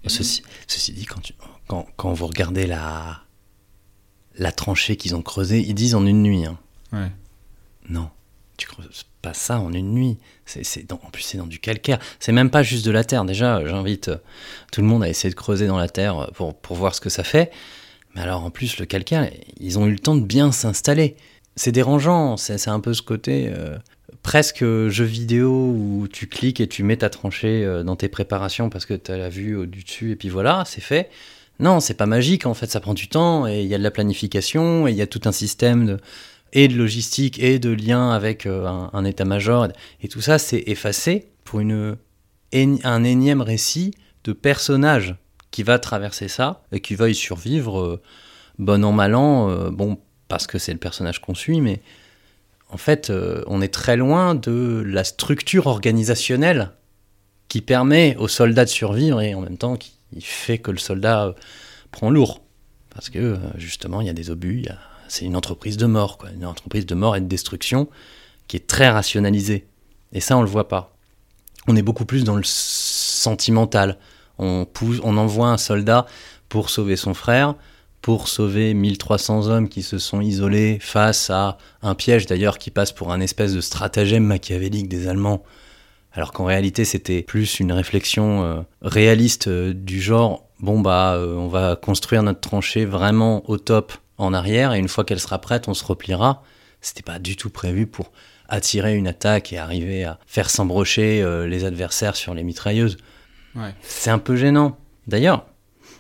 Mhm. 0.05 0.11
Ceci, 0.11 0.43
ceci 0.69 0.93
dit, 0.93 1.05
quand, 1.05 1.21
quand, 1.67 1.87
quand, 1.97 2.13
vous 2.13 2.29
regardez 2.29 2.69
la, 2.69 3.23
la 4.39 4.53
tranchée 4.53 4.97
qu'ils 4.97 5.17
ont 5.17 5.23
creusée, 5.23 5.59
ils 5.67 5.75
disent 5.75 5.97
en 5.97 6.07
une 6.07 6.23
nuit. 6.23 6.47
Hein. 6.47 6.59
Ouais. 6.93 7.11
Non, 7.89 8.11
tu 8.57 8.69
creuses 8.69 9.07
pas 9.21 9.35
ça 9.35 9.59
en 9.59 9.73
une 9.73 9.93
nuit. 9.93 10.19
C'est, 10.45 10.93
en 10.93 11.11
plus, 11.11 11.23
c'est 11.23 11.39
dans 11.39 11.47
du 11.47 11.59
calcaire. 11.59 11.99
C'est 12.21 12.31
même 12.31 12.51
pas 12.51 12.63
juste 12.63 12.87
de 12.87 12.93
la 12.93 13.03
terre. 13.03 13.25
Déjà, 13.25 13.67
j'invite 13.67 14.09
euh, 14.09 14.19
tout 14.71 14.81
le 14.81 14.87
monde 14.87 15.03
à 15.03 15.09
essayer 15.09 15.31
de 15.31 15.35
creuser 15.35 15.67
dans 15.67 15.79
la 15.79 15.89
terre 15.89 16.31
pour, 16.35 16.55
pour 16.55 16.77
voir 16.77 16.95
ce 16.95 17.01
que 17.01 17.11
ça 17.11 17.25
fait. 17.25 17.51
Mais 18.17 18.23
alors 18.23 18.43
en 18.43 18.51
plus, 18.51 18.79
le 18.79 18.87
calcaire, 18.87 19.31
ils 19.61 19.79
ont 19.79 19.87
eu 19.87 19.93
le 19.93 19.99
temps 19.99 20.17
de 20.17 20.25
bien 20.25 20.51
s'installer. 20.51 21.17
C'est 21.55 21.73
dérangeant, 21.73 22.37
c'est 22.37 22.69
un 22.69 22.81
peu 22.81 22.95
ce 22.95 23.03
côté 23.03 23.53
euh, 23.55 23.77
presque 24.23 24.65
jeu 24.65 25.05
vidéo 25.05 25.51
où 25.51 26.09
tu 26.11 26.27
cliques 26.27 26.61
et 26.61 26.67
tu 26.67 26.83
mets 26.83 26.97
ta 26.97 27.11
tranchée 27.11 27.63
euh, 27.65 27.83
dans 27.83 27.95
tes 27.95 28.09
préparations 28.09 28.71
parce 28.71 28.87
que 28.87 28.95
tu 28.95 29.13
as 29.13 29.19
la 29.19 29.29
vue 29.29 29.55
au 29.55 29.67
dessus 29.67 30.13
et 30.13 30.17
puis 30.17 30.31
voilà, 30.31 30.65
c'est 30.67 30.81
fait. 30.81 31.11
Non, 31.61 31.81
c'est 31.81 31.95
pas 31.95 32.07
magique 32.07 32.47
en 32.47 32.55
fait, 32.55 32.71
ça 32.71 32.81
prend 32.81 32.95
du 32.95 33.09
temps 33.09 33.47
et 33.47 33.61
il 33.61 33.67
y 33.67 33.75
a 33.75 33.79
de 33.79 33.83
la 33.83 33.91
planification 33.91 34.89
et 34.89 34.93
il 34.93 34.97
y 34.97 35.03
a 35.03 35.07
tout 35.07 35.23
un 35.27 35.33
système 35.33 35.87
de, 35.87 35.97
et 36.53 36.69
de 36.69 36.75
logistique 36.75 37.39
et 37.39 37.59
de 37.59 37.71
lien 37.71 38.11
avec 38.11 38.47
euh, 38.47 38.67
un, 38.67 39.05
état-major 39.05 39.69
et 40.03 40.09
tout 40.09 40.21
ça, 40.23 40.39
c'est 40.39 40.65
effacé 40.67 41.29
pour 41.45 41.61
une, 41.61 41.97
un 42.53 43.05
énième 43.05 43.43
récit 43.43 43.93
de 44.25 44.33
personnages 44.33 45.17
qui 45.51 45.63
va 45.63 45.79
traverser 45.79 46.29
ça 46.29 46.63
et 46.73 46.81
qui 46.81 46.95
va 46.95 47.09
y 47.09 47.15
survivre, 47.15 47.81
euh, 47.81 48.03
bon 48.59 48.85
an, 48.85 48.93
mal 48.93 49.15
an, 49.15 49.51
euh, 49.51 49.71
bon, 49.71 49.99
parce 50.29 50.47
que 50.47 50.59
c'est 50.59 50.73
le 50.73 50.79
personnage 50.79 51.21
qu'on 51.21 51.35
suit, 51.35 51.61
mais 51.61 51.81
en 52.71 52.77
fait, 52.77 53.11
euh, 53.11 53.43
on 53.47 53.63
est 53.63 53.73
très 53.73 53.97
loin 53.97 54.35
de 54.35 54.83
la 54.87 55.05
structure 55.05 55.67
organisationnelle 55.67 56.73
qui 57.49 57.61
permet 57.61 58.17
au 58.17 58.29
soldat 58.29 58.65
de 58.65 58.71
survivre 58.71 59.21
et 59.21 59.35
en 59.35 59.41
même 59.41 59.57
temps 59.57 59.77
qui 59.77 59.95
fait 60.21 60.59
que 60.59 60.71
le 60.71 60.79
soldat 60.79 61.35
prend 61.93 62.11
lourd. 62.11 62.43
Parce 62.91 63.11
que 63.11 63.37
justement, 63.57 64.01
il 64.01 64.07
y 64.07 64.11
a 64.11 64.15
des 64.15 64.31
obus, 64.31 64.65
c'est 65.09 65.25
une 65.25 65.37
entreprise 65.37 65.77
de 65.77 65.87
mort, 65.87 66.19
une 66.35 66.47
entreprise 66.47 66.87
de 66.87 66.95
mort 66.95 67.15
et 67.15 67.21
de 67.21 67.27
destruction 67.27 67.89
qui 68.49 68.57
est 68.57 68.67
très 68.67 68.89
rationalisée. 68.89 69.67
Et 70.13 70.21
ça, 70.21 70.37
on 70.37 70.43
le 70.43 70.49
voit 70.49 70.69
pas. 70.69 70.97
On 71.69 71.77
est 71.77 71.83
beaucoup 71.83 72.05
plus 72.05 72.25
dans 72.25 72.37
le 72.37 72.45
sentimental, 72.45 73.99
on, 74.39 75.17
envoie 75.17 75.49
un 75.49 75.59
soldat 75.59 76.07
pour 76.49 76.71
sauver 76.71 76.97
son 76.97 77.15
frère, 77.15 77.55
pour 78.03 78.29
sauver 78.29 78.75
1300 78.75 79.49
hommes 79.49 79.69
qui 79.69 79.83
se 79.83 79.99
sont 79.99 80.21
isolés 80.21 80.79
face 80.81 81.31
à 81.31 81.59
un 81.83 81.95
piège 81.95 82.27
d'ailleurs 82.27 82.59
qui 82.59 82.71
passe 82.71 82.93
pour 82.93 83.13
un 83.13 83.21
espèce 83.21 83.53
de 83.53 83.61
stratagème 83.61 84.25
machiavélique 84.25 84.89
des 84.89 85.09
Allemands, 85.09 85.43
alors 86.13 86.33
qu'en 86.33 86.45
réalité 86.45 86.85
c'était 86.85 87.23
plus 87.23 87.61
une 87.61 87.73
réflexion 87.73 88.45
euh, 88.45 88.61
réaliste 88.83 89.49
euh, 89.49 89.75
du 89.75 90.01
genre 90.01 90.47
bon 90.61 90.81
bah 90.81 91.15
euh, 91.15 91.35
on 91.35 91.49
va 91.49 91.77
construire 91.77 92.23
notre 92.23 92.41
tranchée 92.41 92.85
vraiment 92.85 93.49
au 93.51 93.59
top 93.59 93.93
en 94.17 94.33
arrière 94.33 94.73
et 94.73 94.79
une 94.79 94.89
fois 94.89 95.05
qu'elle 95.05 95.21
sera 95.21 95.41
prête 95.41 95.69
on 95.69 95.75
se 95.75 95.85
repliera. 95.85 96.43
C'était 96.81 97.03
pas 97.03 97.19
du 97.19 97.37
tout 97.37 97.51
prévu 97.51 97.87
pour 97.87 98.13
attirer 98.49 98.95
une 98.95 99.09
attaque 99.09 99.53
et 99.53 99.59
arriver 99.59 100.05
à 100.05 100.19
faire 100.27 100.51
s'embrocher 100.51 101.25
les 101.49 101.65
adversaires 101.65 102.15
sur 102.15 102.33
les 102.33 102.45
mitrailleuses. 102.45 102.97
C'est 103.83 104.11
un 104.11 104.19
peu 104.19 104.37
gênant. 104.37 104.77
D'ailleurs, 105.07 105.47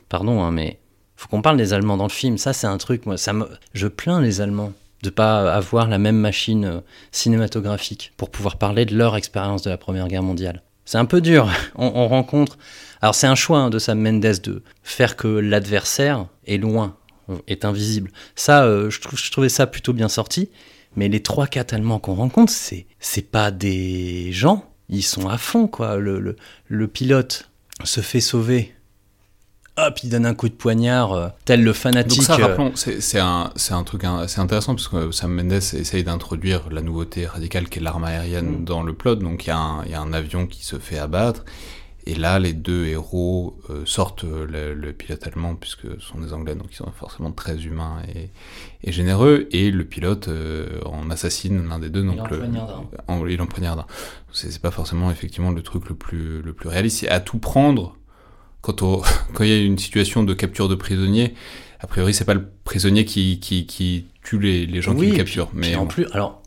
pardon, 0.08 0.42
hein, 0.42 0.50
mais 0.50 0.78
faut 1.16 1.28
qu'on 1.28 1.42
parle 1.42 1.56
des 1.56 1.72
Allemands 1.72 1.96
dans 1.96 2.04
le 2.04 2.10
film. 2.10 2.38
Ça, 2.38 2.52
c'est 2.52 2.66
un 2.66 2.78
truc, 2.78 3.06
moi, 3.06 3.16
ça 3.16 3.32
me... 3.32 3.48
je 3.72 3.86
plains 3.86 4.20
les 4.20 4.40
Allemands 4.40 4.72
de 5.02 5.10
pas 5.10 5.52
avoir 5.52 5.88
la 5.88 5.98
même 5.98 6.16
machine 6.16 6.64
euh, 6.64 6.80
cinématographique 7.12 8.12
pour 8.16 8.30
pouvoir 8.30 8.56
parler 8.56 8.84
de 8.86 8.96
leur 8.96 9.16
expérience 9.16 9.62
de 9.62 9.70
la 9.70 9.76
Première 9.76 10.08
Guerre 10.08 10.22
mondiale. 10.22 10.62
C'est 10.84 10.98
un 10.98 11.04
peu 11.04 11.20
dur. 11.20 11.50
On, 11.74 12.08
rencontre. 12.08 12.58
Alors, 13.02 13.14
c'est 13.14 13.26
un 13.26 13.34
choix 13.34 13.58
hein, 13.58 13.70
de 13.70 13.78
Sam 13.78 14.00
Mendes 14.00 14.40
de 14.42 14.62
faire 14.82 15.16
que 15.16 15.28
l'adversaire 15.28 16.26
est 16.46 16.58
loin, 16.58 16.96
est 17.46 17.64
invisible. 17.64 18.10
Ça, 18.34 18.64
euh, 18.64 18.90
je, 18.90 19.30
trouvais 19.30 19.48
ça 19.48 19.66
plutôt 19.66 19.92
bien 19.92 20.08
sorti. 20.08 20.50
Mais 20.94 21.08
les 21.08 21.22
trois 21.22 21.46
quatre 21.46 21.74
Allemands 21.74 21.98
qu'on 21.98 22.14
rencontre, 22.14 22.52
c'est 22.52 23.30
pas 23.30 23.50
des 23.50 24.32
gens 24.32 24.64
ils 24.88 25.02
sont 25.02 25.28
à 25.28 25.38
fond, 25.38 25.66
quoi. 25.66 25.96
Le, 25.96 26.36
le, 26.68 26.88
pilote 26.88 27.50
se 27.84 28.00
fait 28.00 28.20
sauver. 28.20 28.72
Hop, 29.78 29.98
il 30.02 30.08
donne 30.08 30.24
un 30.24 30.34
coup 30.34 30.48
de 30.48 30.54
poignard, 30.54 31.12
euh, 31.12 31.28
tel 31.44 31.62
le 31.62 31.72
fanatique. 31.74 32.20
Donc 32.20 32.26
ça, 32.26 32.34
euh, 32.36 32.46
rappelons, 32.46 32.72
c'est 32.74 33.18
un, 33.18 33.52
un, 33.70 33.82
truc 33.84 34.04
assez 34.04 34.40
intéressant, 34.40 34.74
parce 34.74 34.88
que 34.88 35.10
Sam 35.10 35.34
Mendes 35.34 35.52
essaye 35.52 36.02
d'introduire 36.02 36.70
la 36.70 36.80
nouveauté 36.80 37.26
radicale 37.26 37.68
qui 37.68 37.80
est 37.80 37.82
l'arme 37.82 38.04
aérienne 38.04 38.60
mm. 38.60 38.64
dans 38.64 38.82
le 38.82 38.94
plot. 38.94 39.16
Donc 39.16 39.46
il 39.46 39.50
y, 39.50 39.90
y, 39.90 39.94
a 39.94 40.00
un 40.00 40.12
avion 40.14 40.46
qui 40.46 40.64
se 40.64 40.78
fait 40.78 40.98
abattre, 40.98 41.44
et 42.08 42.14
là, 42.14 42.38
les 42.38 42.52
deux 42.52 42.86
héros 42.86 43.58
euh, 43.68 43.82
sortent 43.84 44.24
le, 44.24 44.92
pilote 44.92 45.26
allemand, 45.26 45.56
puisque 45.56 45.86
ce 46.00 46.06
sont 46.06 46.20
des 46.20 46.32
Anglais, 46.32 46.54
donc 46.54 46.68
ils 46.70 46.76
sont 46.76 46.90
forcément 46.92 47.32
très 47.32 47.64
humains 47.64 48.00
et, 48.14 48.30
et 48.84 48.92
généreux, 48.92 49.48
et 49.50 49.72
le 49.72 49.84
pilote 49.84 50.28
euh, 50.28 50.80
en 50.84 51.10
assassine 51.10 51.68
l'un 51.68 51.80
des 51.80 51.90
deux. 51.90 52.04
Donc 52.04 52.20
il 52.30 53.40
en 53.40 53.46
poignarde 53.46 53.80
un. 53.80 53.86
C'est 54.32 54.60
pas 54.60 54.70
forcément 54.70 55.10
effectivement 55.10 55.50
le 55.50 55.62
truc 55.62 55.88
le 55.88 55.96
plus, 55.96 56.42
le 56.42 56.52
plus 56.52 56.68
réaliste. 56.68 56.98
C'est 57.00 57.08
à 57.08 57.18
tout 57.18 57.38
prendre 57.38 57.96
quand, 58.60 58.82
quand 59.34 59.42
il 59.44 59.50
y 59.50 59.52
a 59.52 59.58
une 59.58 59.78
situation 59.78 60.22
de 60.22 60.32
capture 60.32 60.68
de 60.68 60.76
prisonnier. 60.76 61.34
A 61.80 61.88
priori, 61.88 62.14
c'est 62.14 62.24
pas 62.24 62.34
le 62.34 62.48
prisonnier 62.64 63.04
qui, 63.04 63.40
qui, 63.40 63.66
qui 63.66 64.06
tue 64.22 64.38
les, 64.38 64.64
les 64.64 64.80
gens 64.80 64.94
qui 64.94 65.10
le 65.10 65.16
capturent. 65.16 65.50
mais 65.52 65.74
en 65.74 65.86
plus, 65.86 66.06
alors, 66.12 66.40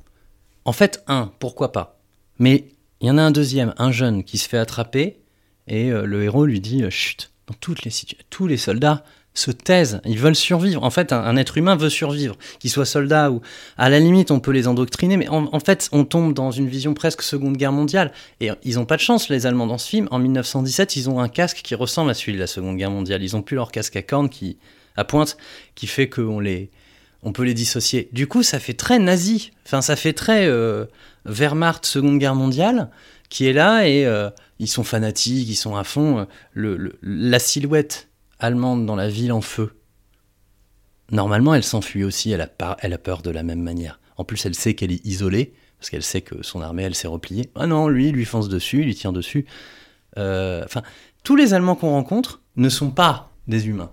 en 0.63 0.71
fait, 0.71 1.03
un, 1.07 1.31
pourquoi 1.39 1.71
pas? 1.73 1.99
Mais 2.39 2.69
il 3.01 3.07
y 3.07 3.11
en 3.11 3.17
a 3.17 3.21
un 3.21 3.31
deuxième, 3.31 3.73
un 3.77 3.91
jeune 3.91 4.23
qui 4.23 4.37
se 4.37 4.47
fait 4.47 4.57
attraper 4.57 5.19
et 5.67 5.91
euh, 5.91 6.05
le 6.05 6.23
héros 6.23 6.45
lui 6.45 6.59
dit 6.59 6.83
euh, 6.83 6.89
chut, 6.89 7.31
dans 7.47 7.55
toutes 7.59 7.83
les 7.83 7.91
situations, 7.91 8.25
tous 8.29 8.47
les 8.47 8.57
soldats 8.57 9.03
se 9.33 9.51
taisent, 9.51 10.01
ils 10.05 10.17
veulent 10.17 10.35
survivre. 10.35 10.83
En 10.83 10.89
fait, 10.89 11.13
un, 11.13 11.37
être 11.37 11.57
humain 11.57 11.75
veut 11.75 11.89
survivre, 11.89 12.35
qu'il 12.59 12.69
soit 12.69 12.85
soldat 12.85 13.31
ou 13.31 13.41
à 13.77 13.89
la 13.89 13.99
limite, 13.99 14.31
on 14.31 14.39
peut 14.39 14.51
les 14.51 14.67
endoctriner, 14.67 15.17
mais 15.17 15.29
en, 15.29 15.59
fait, 15.59 15.87
on 15.91 16.03
tombe 16.03 16.33
dans 16.33 16.51
une 16.51 16.67
vision 16.67 16.93
presque 16.93 17.21
Seconde 17.21 17.55
Guerre 17.55 17.71
mondiale. 17.71 18.11
Et 18.41 18.49
ils 18.63 18.75
n'ont 18.75 18.85
pas 18.85 18.97
de 18.97 19.01
chance, 19.01 19.29
les 19.29 19.45
Allemands, 19.45 19.67
dans 19.67 19.77
ce 19.77 19.87
film. 19.87 20.07
En 20.11 20.19
1917, 20.19 20.95
ils 20.95 21.09
ont 21.09 21.19
un 21.19 21.29
casque 21.29 21.61
qui 21.63 21.75
ressemble 21.75 22.09
à 22.09 22.15
celui 22.15 22.33
de 22.33 22.39
la 22.39 22.47
Seconde 22.47 22.75
Guerre 22.75 22.91
mondiale. 22.91 23.23
Ils 23.23 23.35
ont 23.35 23.41
plus 23.41 23.55
leur 23.55 23.71
casque 23.71 23.95
à 23.95 24.01
cornes 24.01 24.29
qui 24.29 24.57
à 24.97 25.05
pointe, 25.05 25.37
qui 25.75 25.87
fait 25.87 26.09
qu'on 26.09 26.39
les 26.39 26.69
on 27.21 27.33
peut 27.33 27.43
les 27.43 27.53
dissocier. 27.53 28.09
Du 28.13 28.27
coup, 28.27 28.43
ça 28.43 28.59
fait 28.59 28.73
très 28.73 28.97
nazi. 28.97 29.51
Enfin, 29.65 29.81
ça 29.81 29.95
fait 29.95 30.13
très 30.13 30.47
euh, 30.47 30.85
Wehrmacht 31.25 31.85
Seconde 31.85 32.17
Guerre 32.17 32.35
mondiale 32.35 32.89
qui 33.29 33.45
est 33.47 33.53
là 33.53 33.87
et 33.87 34.05
euh, 34.05 34.29
ils 34.59 34.67
sont 34.67 34.83
fanatiques, 34.83 35.47
ils 35.47 35.55
sont 35.55 35.75
à 35.75 35.83
fond. 35.83 36.27
Le, 36.53 36.97
la 37.01 37.39
silhouette 37.39 38.09
allemande 38.39 38.85
dans 38.85 38.95
la 38.95 39.09
ville 39.09 39.31
en 39.31 39.41
feu, 39.41 39.75
normalement, 41.11 41.53
elle 41.53 41.63
s'enfuit 41.63 42.03
aussi, 42.03 42.31
elle 42.31 42.41
a, 42.41 42.77
elle 42.79 42.93
a 42.93 42.97
peur 42.97 43.21
de 43.21 43.29
la 43.29 43.43
même 43.43 43.61
manière. 43.61 43.99
En 44.17 44.23
plus, 44.23 44.45
elle 44.45 44.55
sait 44.55 44.73
qu'elle 44.73 44.91
est 44.91 45.05
isolée, 45.05 45.53
parce 45.79 45.89
qu'elle 45.89 46.03
sait 46.03 46.21
que 46.21 46.43
son 46.43 46.61
armée, 46.61 46.83
elle 46.83 46.95
s'est 46.95 47.07
repliée. 47.07 47.49
Ah 47.55 47.67
non, 47.67 47.87
lui, 47.87 48.09
il 48.09 48.13
lui 48.13 48.25
fonce 48.25 48.49
dessus, 48.49 48.79
il 48.79 48.85
lui 48.85 48.95
tire 48.95 49.13
dessus. 49.13 49.45
Euh, 50.17 50.63
enfin, 50.65 50.81
tous 51.23 51.35
les 51.35 51.53
Allemands 51.53 51.75
qu'on 51.75 51.91
rencontre 51.91 52.41
ne 52.57 52.69
sont 52.69 52.91
pas 52.91 53.31
des 53.47 53.67
humains. 53.67 53.91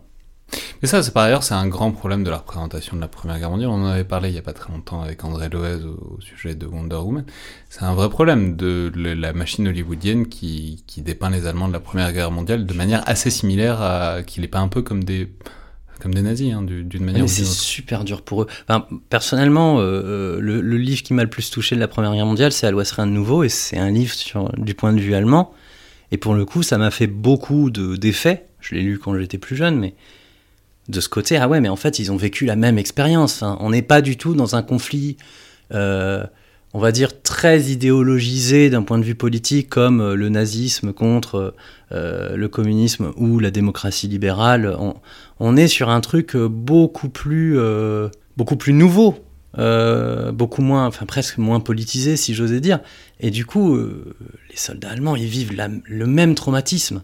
Mais 0.82 0.88
ça, 0.88 1.02
c'est 1.02 1.12
par 1.12 1.24
ailleurs, 1.24 1.42
c'est 1.42 1.54
un 1.54 1.66
grand 1.66 1.90
problème 1.90 2.22
de 2.22 2.30
la 2.30 2.38
représentation 2.38 2.96
de 2.96 3.00
la 3.00 3.08
Première 3.08 3.38
Guerre 3.38 3.50
mondiale. 3.50 3.70
On 3.70 3.84
en 3.84 3.86
avait 3.86 4.04
parlé 4.04 4.28
il 4.28 4.32
n'y 4.32 4.38
a 4.38 4.42
pas 4.42 4.52
très 4.52 4.72
longtemps 4.72 5.02
avec 5.02 5.24
André 5.24 5.48
Loez 5.48 5.82
au, 5.84 6.20
sujet 6.20 6.54
de 6.54 6.66
Wonder 6.66 6.96
Woman. 6.96 7.24
C'est 7.68 7.82
un 7.82 7.94
vrai 7.94 8.08
problème 8.08 8.56
de, 8.56 8.92
la 8.94 9.32
machine 9.32 9.66
hollywoodienne 9.68 10.28
qui, 10.28 10.84
qui, 10.86 11.02
dépeint 11.02 11.30
les 11.30 11.46
Allemands 11.46 11.68
de 11.68 11.72
la 11.72 11.80
Première 11.80 12.12
Guerre 12.12 12.30
mondiale 12.30 12.66
de 12.66 12.74
manière 12.74 13.02
assez 13.08 13.30
similaire 13.30 13.80
à 13.80 14.22
qu'il 14.22 14.44
est 14.44 14.48
pas 14.48 14.60
un 14.60 14.68
peu 14.68 14.82
comme 14.82 15.04
des 15.04 15.28
comme 16.00 16.12
des 16.12 16.22
nazis, 16.22 16.52
hein, 16.52 16.62
d'une 16.62 17.04
manière 17.04 17.22
Mais 17.22 17.28
c'est 17.28 17.44
super 17.44 18.04
dur 18.04 18.22
pour 18.22 18.42
eux. 18.42 18.46
Enfin, 18.68 18.86
personnellement, 19.08 19.78
euh, 19.80 20.38
le, 20.40 20.76
livre 20.76 21.02
qui 21.02 21.14
m'a 21.14 21.22
le 21.22 21.30
plus 21.30 21.50
touché 21.50 21.74
de 21.74 21.80
la 21.80 21.88
Première 21.88 22.12
Guerre 22.12 22.26
mondiale, 22.26 22.52
c'est 22.52 22.66
À 22.66 22.70
l'Ouest 22.70 22.92
rien 22.92 23.06
de 23.06 23.12
nouveau, 23.12 23.44
et 23.44 23.48
c'est 23.48 23.78
un 23.78 23.90
livre 23.90 24.12
sur, 24.12 24.52
du 24.58 24.74
point 24.74 24.92
de 24.92 25.00
vue 25.00 25.14
allemand. 25.14 25.54
Et 26.12 26.18
pour 26.18 26.34
le 26.34 26.44
coup, 26.44 26.62
ça 26.62 26.78
m'a 26.78 26.90
fait 26.90 27.06
beaucoup 27.06 27.70
d'effets. 27.70 28.46
Je 28.60 28.74
l'ai 28.74 28.82
lu 28.82 28.98
quand 28.98 29.18
j'étais 29.18 29.38
plus 29.38 29.56
jeune, 29.56 29.78
mais 29.78 29.94
de 30.88 31.00
ce 31.00 31.08
côté, 31.08 31.36
ah 31.36 31.48
ouais, 31.48 31.60
mais 31.60 31.68
en 31.68 31.76
fait, 31.76 31.98
ils 31.98 32.12
ont 32.12 32.16
vécu 32.16 32.46
la 32.46 32.56
même 32.56 32.78
expérience. 32.78 33.42
On 33.42 33.70
n'est 33.70 33.82
pas 33.82 34.00
du 34.02 34.16
tout 34.16 34.34
dans 34.34 34.54
un 34.54 34.62
conflit, 34.62 35.16
euh, 35.74 36.24
on 36.74 36.78
va 36.78 36.92
dire, 36.92 37.22
très 37.22 37.62
idéologisé 37.62 38.70
d'un 38.70 38.82
point 38.82 38.98
de 38.98 39.04
vue 39.04 39.16
politique, 39.16 39.68
comme 39.68 40.00
euh, 40.00 40.14
le 40.14 40.28
nazisme 40.28 40.92
contre 40.92 41.54
euh, 41.92 42.36
le 42.36 42.48
communisme 42.48 43.12
ou 43.16 43.40
la 43.40 43.50
démocratie 43.50 44.06
libérale. 44.06 44.76
On, 45.40 45.56
est 45.56 45.68
sur 45.68 45.88
un 45.88 46.00
truc 46.00 46.36
beaucoup 46.36 47.08
plus, 47.08 47.58
beaucoup 48.36 48.56
plus 48.56 48.72
nouveau. 48.72 49.16
beaucoup 49.56 50.62
moins, 50.62 50.86
enfin 50.86 51.04
presque 51.04 51.38
moins 51.38 51.60
politisé 51.60 52.16
si 52.16 52.34
j'osais 52.34 52.60
dire. 52.60 52.80
Et 53.20 53.30
du 53.30 53.44
coup, 53.44 53.76
les 53.76 54.56
soldats 54.56 54.90
allemands, 54.90 55.16
ils 55.16 55.26
vivent 55.26 55.52
le 55.84 56.06
même 56.06 56.34
traumatisme. 56.34 57.02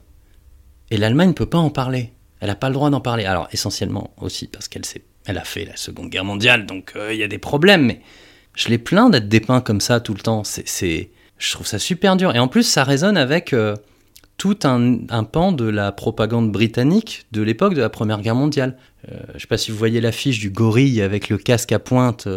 Et 0.90 0.96
l'Allemagne 0.96 1.28
ne 1.28 1.34
peut 1.34 1.46
pas 1.46 1.58
en 1.58 1.70
parler. 1.70 2.12
Elle 2.42 2.48
n'a 2.48 2.54
pas 2.54 2.68
le 2.68 2.74
droit 2.74 2.90
d'en 2.90 3.00
parler. 3.00 3.24
Alors, 3.24 3.48
essentiellement 3.52 4.12
aussi 4.20 4.46
parce 4.46 4.68
qu'elle 4.68 4.82
Elle 5.24 5.38
a 5.38 5.44
fait 5.44 5.64
la 5.64 5.76
Seconde 5.76 6.10
Guerre 6.10 6.24
mondiale, 6.24 6.66
donc 6.66 6.92
il 7.10 7.16
y 7.16 7.22
a 7.22 7.28
des 7.28 7.38
problèmes, 7.38 7.86
mais 7.86 8.00
je 8.54 8.68
l'ai 8.68 8.78
plein 8.78 9.08
d'être 9.08 9.28
dépeint 9.28 9.62
comme 9.62 9.80
ça 9.80 10.00
tout 10.00 10.12
le 10.12 10.20
temps. 10.20 10.42
C'est, 10.44 11.10
je 11.38 11.52
trouve 11.52 11.66
ça 11.66 11.78
super 11.78 12.16
dur. 12.16 12.34
Et 12.36 12.38
en 12.38 12.48
plus, 12.48 12.64
ça 12.64 12.84
résonne 12.84 13.16
avec 13.16 13.54
tout 14.36 14.58
un, 14.64 15.24
pan 15.24 15.52
de 15.52 15.64
la 15.64 15.92
propagande 15.92 16.52
britannique 16.52 17.26
de 17.32 17.40
l'époque 17.40 17.74
de 17.74 17.80
la 17.80 17.88
Première 17.88 18.20
Guerre 18.20 18.34
mondiale. 18.34 18.76
je 19.08 19.34
ne 19.34 19.38
sais 19.38 19.46
pas 19.46 19.56
si 19.56 19.70
vous 19.70 19.78
voyez 19.78 20.00
l'affiche 20.00 20.38
du 20.38 20.50
gorille 20.50 21.00
avec 21.00 21.30
le 21.30 21.38
casque 21.38 21.72
à 21.72 21.78
pointe 21.78 22.28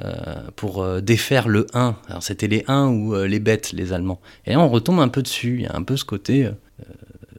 euh, 0.00 0.34
pour 0.56 0.82
euh, 0.82 1.00
défaire 1.02 1.48
le 1.48 1.66
1. 1.74 1.94
Alors 2.08 2.22
c'était 2.22 2.48
les 2.48 2.64
1 2.66 2.88
ou 2.88 3.14
euh, 3.14 3.26
les 3.26 3.38
bêtes, 3.38 3.72
les 3.72 3.92
Allemands. 3.92 4.22
Et 4.46 4.52
là, 4.52 4.60
on 4.60 4.68
retombe 4.68 4.98
un 5.00 5.08
peu 5.08 5.22
dessus. 5.22 5.56
Il 5.56 5.62
y 5.62 5.66
a 5.66 5.76
un 5.76 5.82
peu 5.82 5.96
ce 5.96 6.04
côté, 6.06 6.48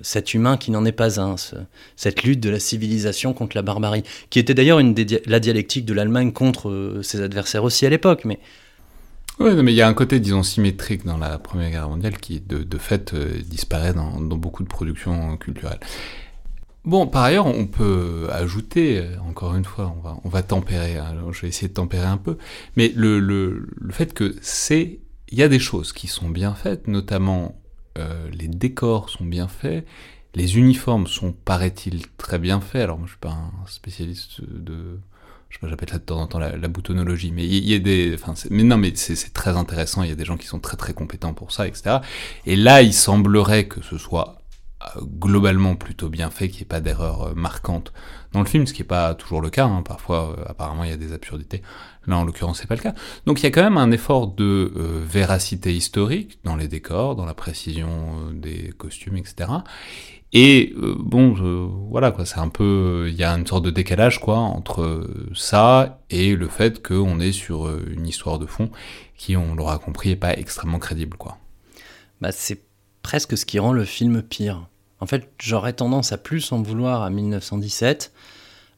cet 0.03 0.35
humain 0.35 0.57
qui 0.57 0.69
n'en 0.69 0.85
est 0.85 0.91
pas 0.91 1.19
un, 1.19 1.35
cette 1.95 2.23
lutte 2.23 2.39
de 2.39 2.49
la 2.49 2.59
civilisation 2.59 3.33
contre 3.33 3.57
la 3.57 3.63
barbarie, 3.63 4.03
qui 4.29 4.37
était 4.37 4.53
d'ailleurs 4.53 4.79
la 5.25 5.39
dialectique 5.39 5.85
de 5.85 5.93
l'Allemagne 5.93 6.31
contre 6.31 6.99
ses 7.01 7.21
adversaires 7.21 7.63
aussi 7.63 7.85
à 7.85 7.89
l'époque. 7.89 8.25
Mais 8.25 8.39
oui, 9.39 9.51
mais 9.63 9.73
il 9.73 9.75
y 9.75 9.81
a 9.81 9.87
un 9.87 9.93
côté, 9.95 10.19
disons, 10.19 10.43
symétrique 10.43 11.05
dans 11.05 11.17
la 11.17 11.39
Première 11.39 11.71
Guerre 11.71 11.89
mondiale 11.89 12.17
qui, 12.17 12.39
de, 12.39 12.59
de 12.59 12.77
fait, 12.77 13.15
disparaît 13.15 13.93
dans, 13.93 14.21
dans, 14.21 14.37
beaucoup 14.37 14.61
de 14.61 14.69
productions 14.69 15.37
culturelles. 15.37 15.79
Bon, 16.85 17.07
par 17.07 17.23
ailleurs, 17.23 17.47
on 17.47 17.65
peut 17.65 18.27
ajouter, 18.29 18.99
euh, 18.99 19.17
encore 19.27 19.55
une 19.55 19.63
fois, 19.63 19.95
on 19.97 20.01
va, 20.01 20.17
on 20.25 20.29
va 20.29 20.43
tempérer, 20.43 20.97
hein, 20.97 21.15
je 21.31 21.41
vais 21.41 21.47
essayer 21.47 21.69
de 21.69 21.73
tempérer 21.73 22.05
un 22.05 22.17
peu, 22.17 22.37
mais 22.75 22.91
le, 22.93 23.19
le, 23.19 23.69
le 23.79 23.93
fait 23.93 24.13
que 24.13 24.35
c'est, 24.41 24.99
il 25.29 25.37
y 25.37 25.43
a 25.43 25.47
des 25.47 25.59
choses 25.59 25.93
qui 25.93 26.07
sont 26.07 26.29
bien 26.29 26.53
faites, 26.53 26.89
notamment 26.89 27.55
euh, 27.97 28.29
les 28.31 28.47
décors 28.47 29.09
sont 29.09 29.25
bien 29.25 29.47
faits, 29.47 29.85
les 30.35 30.57
uniformes 30.57 31.07
sont, 31.07 31.31
paraît-il, 31.31 32.07
très 32.17 32.39
bien 32.39 32.59
faits. 32.59 32.81
Alors 32.81 32.97
moi, 32.97 33.05
je 33.07 33.11
suis 33.11 33.19
pas 33.19 33.31
un 33.31 33.51
spécialiste 33.67 34.41
de, 34.41 34.99
je 35.49 35.55
sais 35.55 35.59
pas, 35.59 35.67
j'appelle 35.67 35.89
ça 35.89 35.99
de 35.99 36.03
temps 36.03 36.19
en 36.19 36.27
temps 36.27 36.39
la, 36.39 36.57
la 36.57 36.67
boutonologie, 36.67 37.31
mais 37.31 37.45
il 37.45 37.69
y, 37.69 37.75
a 37.75 37.79
des, 37.79 38.15
enfin, 38.15 38.33
mais 38.49 38.63
non, 38.63 38.77
mais 38.77 38.93
c'est 38.95 39.33
très 39.33 39.55
intéressant. 39.55 40.03
Il 40.03 40.09
y 40.09 40.11
a 40.11 40.15
des 40.15 40.25
gens 40.25 40.37
qui 40.37 40.47
sont 40.47 40.59
très 40.59 40.77
très 40.77 40.93
compétents 40.93 41.33
pour 41.33 41.51
ça, 41.51 41.67
etc. 41.67 41.97
Et 42.45 42.55
là, 42.55 42.81
il 42.81 42.93
semblerait 42.93 43.67
que 43.67 43.81
ce 43.83 43.97
soit 43.97 44.42
globalement 45.01 45.75
plutôt 45.75 46.09
bien 46.09 46.29
fait, 46.29 46.49
qu'il 46.49 46.57
n'y 46.59 46.63
ait 46.63 46.65
pas 46.65 46.81
d'erreur 46.81 47.23
euh, 47.23 47.33
marquante 47.33 47.93
dans 48.31 48.39
le 48.39 48.45
film, 48.45 48.65
ce 48.65 48.73
qui 48.73 48.81
n'est 48.81 48.87
pas 48.87 49.13
toujours 49.15 49.41
le 49.41 49.49
cas. 49.49 49.65
Hein. 49.65 49.83
Parfois, 49.83 50.35
euh, 50.37 50.43
apparemment, 50.47 50.83
il 50.83 50.89
y 50.89 50.93
a 50.93 50.97
des 50.97 51.13
absurdités. 51.13 51.61
Là, 52.07 52.17
en 52.17 52.23
l'occurrence, 52.25 52.59
c'est 52.59 52.67
pas 52.67 52.75
le 52.75 52.81
cas. 52.81 52.93
Donc, 53.25 53.39
il 53.41 53.43
y 53.43 53.45
a 53.45 53.51
quand 53.51 53.63
même 53.63 53.77
un 53.77 53.91
effort 53.91 54.27
de 54.27 54.73
euh, 54.75 55.03
véracité 55.05 55.73
historique 55.73 56.39
dans 56.43 56.55
les 56.55 56.67
décors, 56.67 57.15
dans 57.15 57.25
la 57.25 57.33
précision 57.33 58.31
des 58.33 58.73
costumes, 58.77 59.17
etc. 59.17 59.49
Et 60.35 60.73
bon, 60.97 61.35
voilà 61.91 62.09
quoi, 62.09 62.25
c'est 62.25 62.39
un 62.39 62.49
peu, 62.49 63.05
il 63.07 63.15
y 63.15 63.23
a 63.23 63.31
une 63.33 63.45
sorte 63.45 63.63
de 63.63 63.69
décalage 63.69 64.19
quoi 64.19 64.37
entre 64.37 65.07
ça 65.35 65.99
et 66.09 66.35
le 66.35 66.47
fait 66.47 66.81
qu'on 66.81 67.19
est 67.19 67.31
sur 67.31 67.69
une 67.85 68.07
histoire 68.07 68.39
de 68.39 68.47
fond 68.47 68.71
qui, 69.15 69.37
on 69.37 69.53
l'aura 69.53 69.77
compris, 69.77 70.09
est 70.09 70.15
pas 70.15 70.33
extrêmement 70.33 70.79
crédible 70.79 71.17
quoi. 71.17 71.37
Bah, 72.19 72.31
c'est 72.31 72.63
presque 73.03 73.37
ce 73.37 73.45
qui 73.45 73.59
rend 73.59 73.73
le 73.73 73.85
film 73.85 74.23
pire. 74.23 74.67
En 75.03 75.05
fait, 75.05 75.27
j'aurais 75.37 75.73
tendance 75.73 76.13
à 76.13 76.17
plus 76.17 76.53
en 76.53 76.61
vouloir 76.61 77.01
à 77.03 77.09
1917 77.09 78.13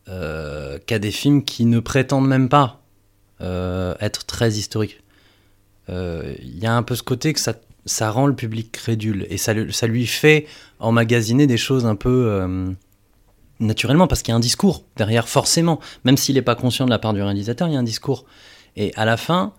euh, 0.10 0.80
qu'à 0.88 0.98
des 0.98 1.12
films 1.12 1.44
qui 1.44 1.66
ne 1.66 1.80
prétendent 1.80 2.28
même 2.28 2.50
pas 2.50 2.82
euh, 3.42 3.94
être 4.00 4.26
très 4.26 4.54
historiques. 4.54 5.04
Il 5.88 5.94
euh, 5.94 6.34
y 6.42 6.66
a 6.66 6.76
un 6.76 6.82
peu 6.82 6.96
ce 6.96 7.04
côté 7.04 7.32
que 7.32 7.40
ça, 7.40 8.10
rend 8.10 8.26
le 8.26 8.36
public 8.36 8.72
crédule 8.72 9.28
et 9.30 9.38
ça 9.38 9.54
lui 9.54 10.08
fait 10.08 10.48
emmagasiner 10.80 11.46
des 11.46 11.58
choses 11.58 11.86
un 11.86 11.96
peu 11.96 12.44
naturellement 13.60 14.08
parce 14.08 14.24
qu'il 14.24 14.32
y 14.32 14.34
a 14.34 14.38
un 14.38 14.40
discours 14.40 14.84
derrière, 14.96 15.30
forcément. 15.30 15.80
Même 16.06 16.18
s'il 16.18 16.34
n'est 16.34 16.42
pas 16.42 16.56
conscient 16.56 16.86
de 16.86 16.90
la 16.90 16.98
part 16.98 17.14
du 17.14 17.22
réalisateur, 17.22 17.68
il 17.68 17.76
y 17.76 17.78
a 17.78 17.80
un 17.80 17.84
discours. 17.84 18.26
Et 18.78 18.92
à 18.96 19.06
la 19.06 19.16
fin, 19.16 19.54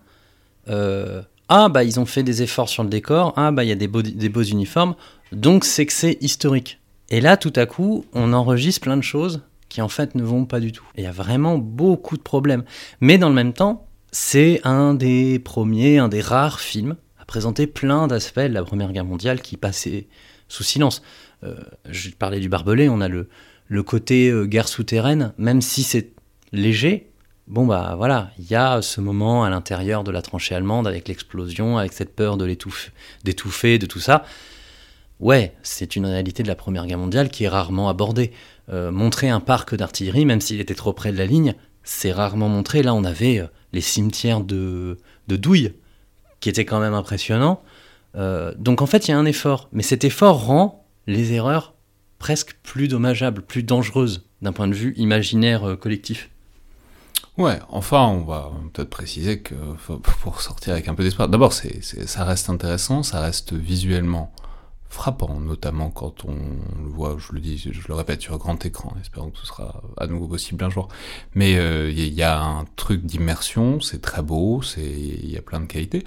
ah 1.49 1.69
bah 1.69 1.83
ils 1.83 1.99
ont 1.99 2.05
fait 2.05 2.23
des 2.23 2.43
efforts 2.43 2.69
sur 2.69 2.83
le 2.83 2.89
décor, 2.89 3.33
ah 3.35 3.51
bah 3.51 3.63
il 3.63 3.69
y 3.69 3.71
a 3.71 3.75
des 3.75 3.87
des 3.87 4.29
beaux 4.29 4.43
uniformes, 4.43 4.95
donc 5.31 5.63
c'est 5.65 5.85
que 5.85 5.93
c'est 5.93 6.17
historique. 6.21 6.79
Et 7.09 7.21
là, 7.21 7.37
tout 7.37 7.53
à 7.55 7.65
coup, 7.65 8.05
on 8.13 8.33
enregistre 8.33 8.81
plein 8.81 8.97
de 8.97 9.01
choses 9.01 9.41
qui 9.69 9.81
en 9.81 9.87
fait 9.87 10.15
ne 10.15 10.23
vont 10.23 10.45
pas 10.45 10.59
du 10.59 10.71
tout. 10.71 10.85
il 10.97 11.03
y 11.03 11.07
a 11.07 11.11
vraiment 11.11 11.57
beaucoup 11.57 12.17
de 12.17 12.21
problèmes. 12.21 12.63
Mais 13.01 13.17
dans 13.17 13.29
le 13.29 13.35
même 13.35 13.53
temps, 13.53 13.87
c'est 14.11 14.61
un 14.63 14.93
des 14.93 15.39
premiers, 15.39 15.97
un 15.97 16.07
des 16.07 16.21
rares 16.21 16.59
films 16.59 16.95
à 17.19 17.25
présenter 17.25 17.67
plein 17.67 18.07
d'aspects 18.07 18.39
de 18.39 18.53
la 18.53 18.63
Première 18.63 18.91
Guerre 18.93 19.05
mondiale 19.05 19.41
qui 19.41 19.57
passaient 19.57 20.07
sous 20.47 20.63
silence. 20.63 21.01
Euh, 21.43 21.55
je 21.89 22.09
parlais 22.11 22.39
du 22.39 22.49
barbelé, 22.49 22.89
on 22.89 23.01
a 23.01 23.07
le, 23.07 23.29
le 23.67 23.83
côté 23.83 24.29
euh, 24.29 24.45
guerre 24.45 24.67
souterraine, 24.67 25.33
même 25.37 25.61
si 25.61 25.83
c'est 25.83 26.13
léger. 26.53 27.11
Bon 27.47 27.65
bah 27.65 27.95
voilà, 27.97 28.31
il 28.39 28.45
y 28.49 28.55
a 28.55 28.81
ce 28.81 28.99
moment 28.99 29.43
à 29.43 29.49
l'intérieur 29.49 30.03
de 30.03 30.11
la 30.11 30.21
tranchée 30.21 30.53
allemande 30.53 30.87
avec 30.87 31.07
l'explosion, 31.07 31.77
avec 31.77 31.93
cette 31.93 32.13
peur 32.15 32.35
de 32.35 32.45
d'étouffer, 33.23 33.79
de 33.79 33.85
tout 33.85 33.99
ça 33.99 34.25
ouais, 35.19 35.53
c'est 35.63 35.95
une 35.95 36.05
réalité 36.05 36.43
de 36.43 36.47
la 36.47 36.55
Première 36.55 36.85
Guerre 36.85 36.97
mondiale 36.97 37.29
qui 37.29 37.43
est 37.43 37.49
rarement 37.49 37.89
abordée. 37.89 38.31
Euh, 38.69 38.91
montrer 38.91 39.29
un 39.29 39.39
parc 39.39 39.75
d'artillerie, 39.75 40.25
même 40.25 40.41
s'il 40.41 40.59
était 40.59 40.75
trop 40.75 40.93
près 40.93 41.11
de 41.11 41.17
la 41.17 41.25
ligne, 41.25 41.55
c'est 41.83 42.11
rarement 42.11 42.49
montré. 42.49 42.83
Là, 42.83 42.93
on 42.93 43.03
avait 43.03 43.39
euh, 43.39 43.47
les 43.73 43.81
cimetières 43.81 44.41
de, 44.41 44.97
douilles, 45.27 45.73
qui 46.39 46.49
étaient 46.49 46.65
quand 46.65 46.79
même 46.79 46.93
impressionnants. 46.93 47.61
Euh, 48.15 48.53
donc 48.57 48.81
en 48.81 48.85
fait, 48.85 49.07
il 49.07 49.11
y 49.11 49.13
a 49.13 49.17
un 49.17 49.25
effort. 49.25 49.69
Mais 49.71 49.83
cet 49.83 50.03
effort 50.03 50.45
rend 50.45 50.85
les 51.07 51.33
erreurs 51.33 51.75
presque 52.19 52.55
plus 52.63 52.87
dommageables, 52.87 53.41
plus 53.41 53.63
dangereuses 53.63 54.27
d'un 54.41 54.51
point 54.51 54.67
de 54.67 54.73
vue 54.73 54.93
imaginaire 54.97 55.77
collectif. 55.79 56.29
Ouais, 57.37 57.59
enfin, 57.69 58.07
on 58.07 58.23
va 58.23 58.51
peut-être 58.73 58.89
préciser 58.89 59.39
que 59.41 59.53
pour 60.23 60.41
sortir 60.41 60.73
avec 60.73 60.87
un 60.87 60.95
peu 60.95 61.03
d'espoir, 61.03 61.29
d'abord, 61.29 61.53
c'est, 61.53 61.83
ça 61.83 62.23
reste 62.23 62.49
intéressant, 62.49 63.03
ça 63.03 63.21
reste 63.21 63.53
visuellement 63.53 64.33
frappant, 64.89 65.39
notamment 65.39 65.91
quand 65.91 66.25
on 66.25 66.33
le 66.33 66.89
voit, 66.89 67.17
je 67.19 67.33
le 67.33 67.39
dis, 67.39 67.57
je 67.57 67.87
le 67.87 67.93
répète, 67.93 68.21
sur 68.21 68.37
grand 68.39 68.65
écran, 68.65 68.95
espérons 68.99 69.29
que 69.29 69.37
ce 69.37 69.45
sera 69.45 69.83
à 69.97 70.07
nouveau 70.07 70.27
possible 70.27 70.63
un 70.63 70.71
jour. 70.71 70.87
Mais 71.35 71.51
il 71.51 71.59
euh, 71.59 71.91
y 71.91 72.23
a 72.23 72.41
un 72.41 72.65
truc 72.75 73.05
d'immersion, 73.05 73.81
c'est 73.81 74.01
très 74.01 74.23
beau, 74.23 74.61
il 74.77 75.29
y 75.29 75.37
a 75.37 75.41
plein 75.43 75.59
de 75.59 75.65
qualités. 75.65 76.05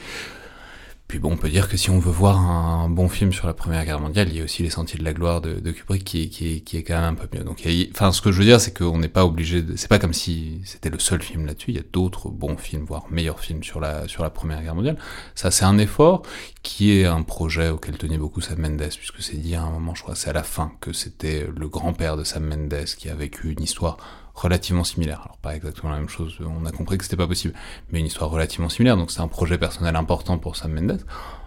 Puis 1.10 1.18
bon, 1.18 1.32
on 1.32 1.36
peut 1.36 1.48
dire 1.48 1.68
que 1.68 1.76
si 1.76 1.90
on 1.90 1.98
veut 1.98 2.12
voir 2.12 2.38
un 2.38 2.88
bon 2.88 3.08
film 3.08 3.32
sur 3.32 3.48
la 3.48 3.52
Première 3.52 3.84
Guerre 3.84 3.98
mondiale, 3.98 4.28
il 4.28 4.36
y 4.36 4.40
a 4.40 4.44
aussi 4.44 4.62
Les 4.62 4.70
Sentiers 4.70 4.96
de 4.96 5.02
la 5.02 5.12
Gloire 5.12 5.40
de, 5.40 5.72
Kubrick 5.72 6.04
qui, 6.04 6.62
est 6.72 6.82
quand 6.84 6.94
même 6.94 7.02
un 7.02 7.14
peu 7.14 7.26
mieux. 7.36 7.42
Donc, 7.42 7.66
enfin, 7.90 8.12
ce 8.12 8.22
que 8.22 8.30
je 8.30 8.38
veux 8.38 8.44
dire, 8.44 8.60
c'est 8.60 8.72
qu'on 8.72 8.96
n'est 8.96 9.08
pas 9.08 9.24
obligé. 9.24 9.64
C'est 9.74 9.88
pas 9.88 9.98
comme 9.98 10.12
si 10.12 10.60
c'était 10.64 10.88
le 10.88 11.00
seul 11.00 11.20
film 11.20 11.46
là-dessus. 11.46 11.72
Il 11.72 11.74
y 11.74 11.80
a 11.80 11.84
d'autres 11.92 12.28
bons 12.28 12.56
films, 12.56 12.84
voire 12.84 13.06
meilleurs 13.10 13.40
films 13.40 13.64
sur 13.64 13.80
la 13.80 14.06
sur 14.06 14.22
la 14.22 14.30
Première 14.30 14.62
Guerre 14.62 14.76
mondiale. 14.76 14.98
Ça, 15.34 15.50
c'est 15.50 15.64
un 15.64 15.78
effort 15.78 16.22
qui 16.62 16.92
est 16.92 17.06
un 17.06 17.22
projet 17.22 17.70
auquel 17.70 17.98
tenait 17.98 18.16
beaucoup 18.16 18.40
Sam 18.40 18.60
Mendes, 18.60 18.90
puisque 18.96 19.20
c'est 19.20 19.36
dit 19.36 19.56
à 19.56 19.62
un 19.62 19.70
moment, 19.70 19.96
je 19.96 20.04
crois, 20.04 20.14
c'est 20.14 20.30
à 20.30 20.32
la 20.32 20.44
fin 20.44 20.70
que 20.80 20.92
c'était 20.92 21.48
le 21.52 21.68
grand-père 21.68 22.16
de 22.18 22.22
Sam 22.22 22.44
Mendes 22.44 22.84
qui 22.96 23.08
a 23.08 23.16
vécu 23.16 23.50
une 23.50 23.64
histoire 23.64 23.96
relativement 24.34 24.84
similaire. 24.84 25.20
Alors 25.24 25.38
pas 25.38 25.54
exactement 25.56 25.92
la 25.92 25.98
même 25.98 26.08
chose, 26.08 26.38
on 26.40 26.64
a 26.66 26.72
compris 26.72 26.98
que 26.98 27.04
c'était 27.04 27.16
pas 27.16 27.26
possible, 27.26 27.54
mais 27.90 28.00
une 28.00 28.06
histoire 28.06 28.30
relativement 28.30 28.68
similaire, 28.68 28.96
donc 28.96 29.10
c'est 29.10 29.20
un 29.20 29.28
projet 29.28 29.58
personnel 29.58 29.96
important 29.96 30.38
pour 30.38 30.56
Sam 30.56 30.72
Mendes. 30.72 31.04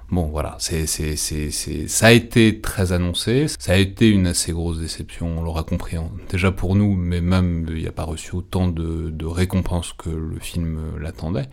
Bon 0.10 0.26
voilà, 0.28 0.58
c'est, 0.60 0.86
c'est, 0.86 1.16
c'est, 1.16 1.50
c'est, 1.50 1.88
ça 1.88 2.08
a 2.08 2.12
été 2.12 2.62
très 2.62 2.92
annoncé, 2.92 3.48
ça 3.48 3.74
a 3.74 3.78
été 3.78 4.10
une 4.10 4.28
assez 4.28 4.52
grosse 4.52 4.78
déception, 4.80 5.40
on 5.40 5.42
l'aura 5.42 5.64
compris, 5.64 5.96
hein. 5.96 6.12
déjà 6.30 6.52
pour 6.52 6.76
nous, 6.76 6.94
mais 6.94 7.22
même 7.22 7.66
il 7.70 7.76
n'y 7.76 7.88
a 7.88 7.92
pas 7.92 8.04
reçu 8.04 8.36
autant 8.36 8.68
de, 8.68 9.10
de 9.10 9.26
récompenses 9.26 9.94
que 9.94 10.10
le 10.10 10.40
film 10.40 10.98
l'attendait. 11.00 11.50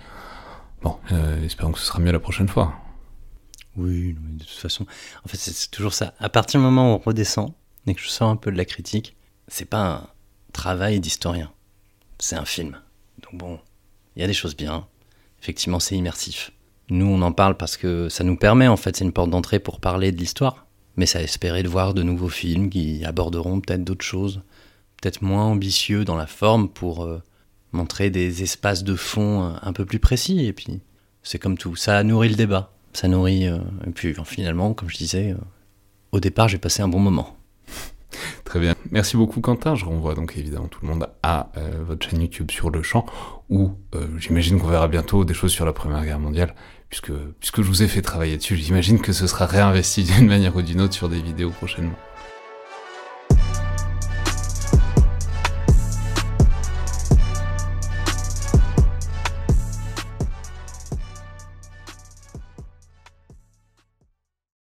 Bon, 0.82 0.96
euh, 1.12 1.42
espérons 1.44 1.72
que 1.72 1.78
ce 1.78 1.86
sera 1.86 2.00
mieux 2.00 2.12
la 2.12 2.20
prochaine 2.20 2.48
fois. 2.48 2.74
Oui, 3.76 4.16
mais 4.20 4.38
de 4.38 4.44
toute 4.44 4.58
façon, 4.58 4.84
en 5.24 5.28
fait 5.28 5.38
c'est 5.38 5.70
toujours 5.70 5.94
ça. 5.94 6.12
À 6.18 6.28
partir 6.28 6.60
du 6.60 6.64
moment 6.64 6.92
où 6.92 6.96
on 6.96 6.98
redescend 6.98 7.54
et 7.86 7.94
que 7.94 8.00
je 8.00 8.08
sors 8.08 8.28
un 8.28 8.36
peu 8.36 8.50
de 8.50 8.56
la 8.56 8.64
critique, 8.64 9.16
c'est 9.48 9.64
pas 9.64 9.86
un 9.86 10.08
travail 10.50 11.00
d'historien. 11.00 11.50
C'est 12.18 12.36
un 12.36 12.44
film. 12.44 12.78
Donc 13.22 13.40
bon, 13.40 13.58
il 14.16 14.22
y 14.22 14.24
a 14.24 14.28
des 14.28 14.34
choses 14.34 14.56
bien. 14.56 14.86
Effectivement, 15.42 15.80
c'est 15.80 15.96
immersif. 15.96 16.52
Nous, 16.90 17.06
on 17.06 17.22
en 17.22 17.32
parle 17.32 17.56
parce 17.56 17.76
que 17.76 18.08
ça 18.08 18.24
nous 18.24 18.36
permet, 18.36 18.66
en 18.66 18.76
fait, 18.76 18.96
c'est 18.96 19.04
une 19.04 19.12
porte 19.12 19.30
d'entrée 19.30 19.60
pour 19.60 19.80
parler 19.80 20.12
de 20.12 20.18
l'histoire. 20.18 20.66
Mais 20.96 21.06
ça 21.06 21.22
espérer 21.22 21.62
de 21.62 21.68
voir 21.68 21.94
de 21.94 22.02
nouveaux 22.02 22.28
films 22.28 22.68
qui 22.68 23.04
aborderont 23.04 23.60
peut-être 23.60 23.84
d'autres 23.84 24.04
choses, 24.04 24.42
peut-être 25.00 25.22
moins 25.22 25.44
ambitieux 25.44 26.04
dans 26.04 26.16
la 26.16 26.26
forme 26.26 26.68
pour 26.68 27.04
euh, 27.04 27.22
montrer 27.72 28.10
des 28.10 28.42
espaces 28.42 28.82
de 28.82 28.96
fond 28.96 29.54
un 29.62 29.72
peu 29.72 29.86
plus 29.86 30.00
précis. 30.00 30.44
Et 30.44 30.52
puis, 30.52 30.80
c'est 31.22 31.38
comme 31.38 31.56
tout, 31.56 31.76
ça 31.76 32.02
nourrit 32.02 32.28
le 32.28 32.34
débat. 32.34 32.72
Ça 32.92 33.08
nourrit. 33.08 33.46
Euh, 33.46 33.58
et 33.86 33.90
puis, 33.90 34.14
finalement, 34.24 34.74
comme 34.74 34.90
je 34.90 34.96
disais, 34.96 35.32
euh, 35.32 35.40
au 36.12 36.20
départ, 36.20 36.48
j'ai 36.48 36.58
passé 36.58 36.82
un 36.82 36.88
bon 36.88 36.98
moment. 36.98 37.36
Très 38.44 38.60
bien. 38.60 38.74
Merci 38.90 39.16
beaucoup 39.16 39.40
Quentin. 39.40 39.74
Je 39.74 39.84
renvoie 39.84 40.14
donc 40.14 40.36
évidemment 40.36 40.68
tout 40.68 40.80
le 40.82 40.88
monde 40.88 41.08
à 41.22 41.50
euh, 41.56 41.82
votre 41.86 42.08
chaîne 42.08 42.20
YouTube 42.20 42.50
sur 42.50 42.70
le 42.70 42.82
champ, 42.82 43.06
où 43.48 43.72
euh, 43.94 44.06
j'imagine 44.18 44.58
qu'on 44.58 44.68
verra 44.68 44.88
bientôt 44.88 45.24
des 45.24 45.34
choses 45.34 45.52
sur 45.52 45.64
la 45.64 45.72
Première 45.72 46.04
Guerre 46.04 46.18
mondiale, 46.18 46.54
puisque, 46.88 47.12
puisque 47.12 47.62
je 47.62 47.68
vous 47.68 47.82
ai 47.82 47.88
fait 47.88 48.02
travailler 48.02 48.36
dessus, 48.36 48.56
j'imagine 48.56 49.00
que 49.00 49.12
ce 49.12 49.26
sera 49.26 49.46
réinvesti 49.46 50.04
d'une 50.16 50.26
manière 50.26 50.56
ou 50.56 50.62
d'une 50.62 50.80
autre 50.80 50.94
sur 50.94 51.08
des 51.08 51.20
vidéos 51.20 51.50
prochainement. 51.50 51.96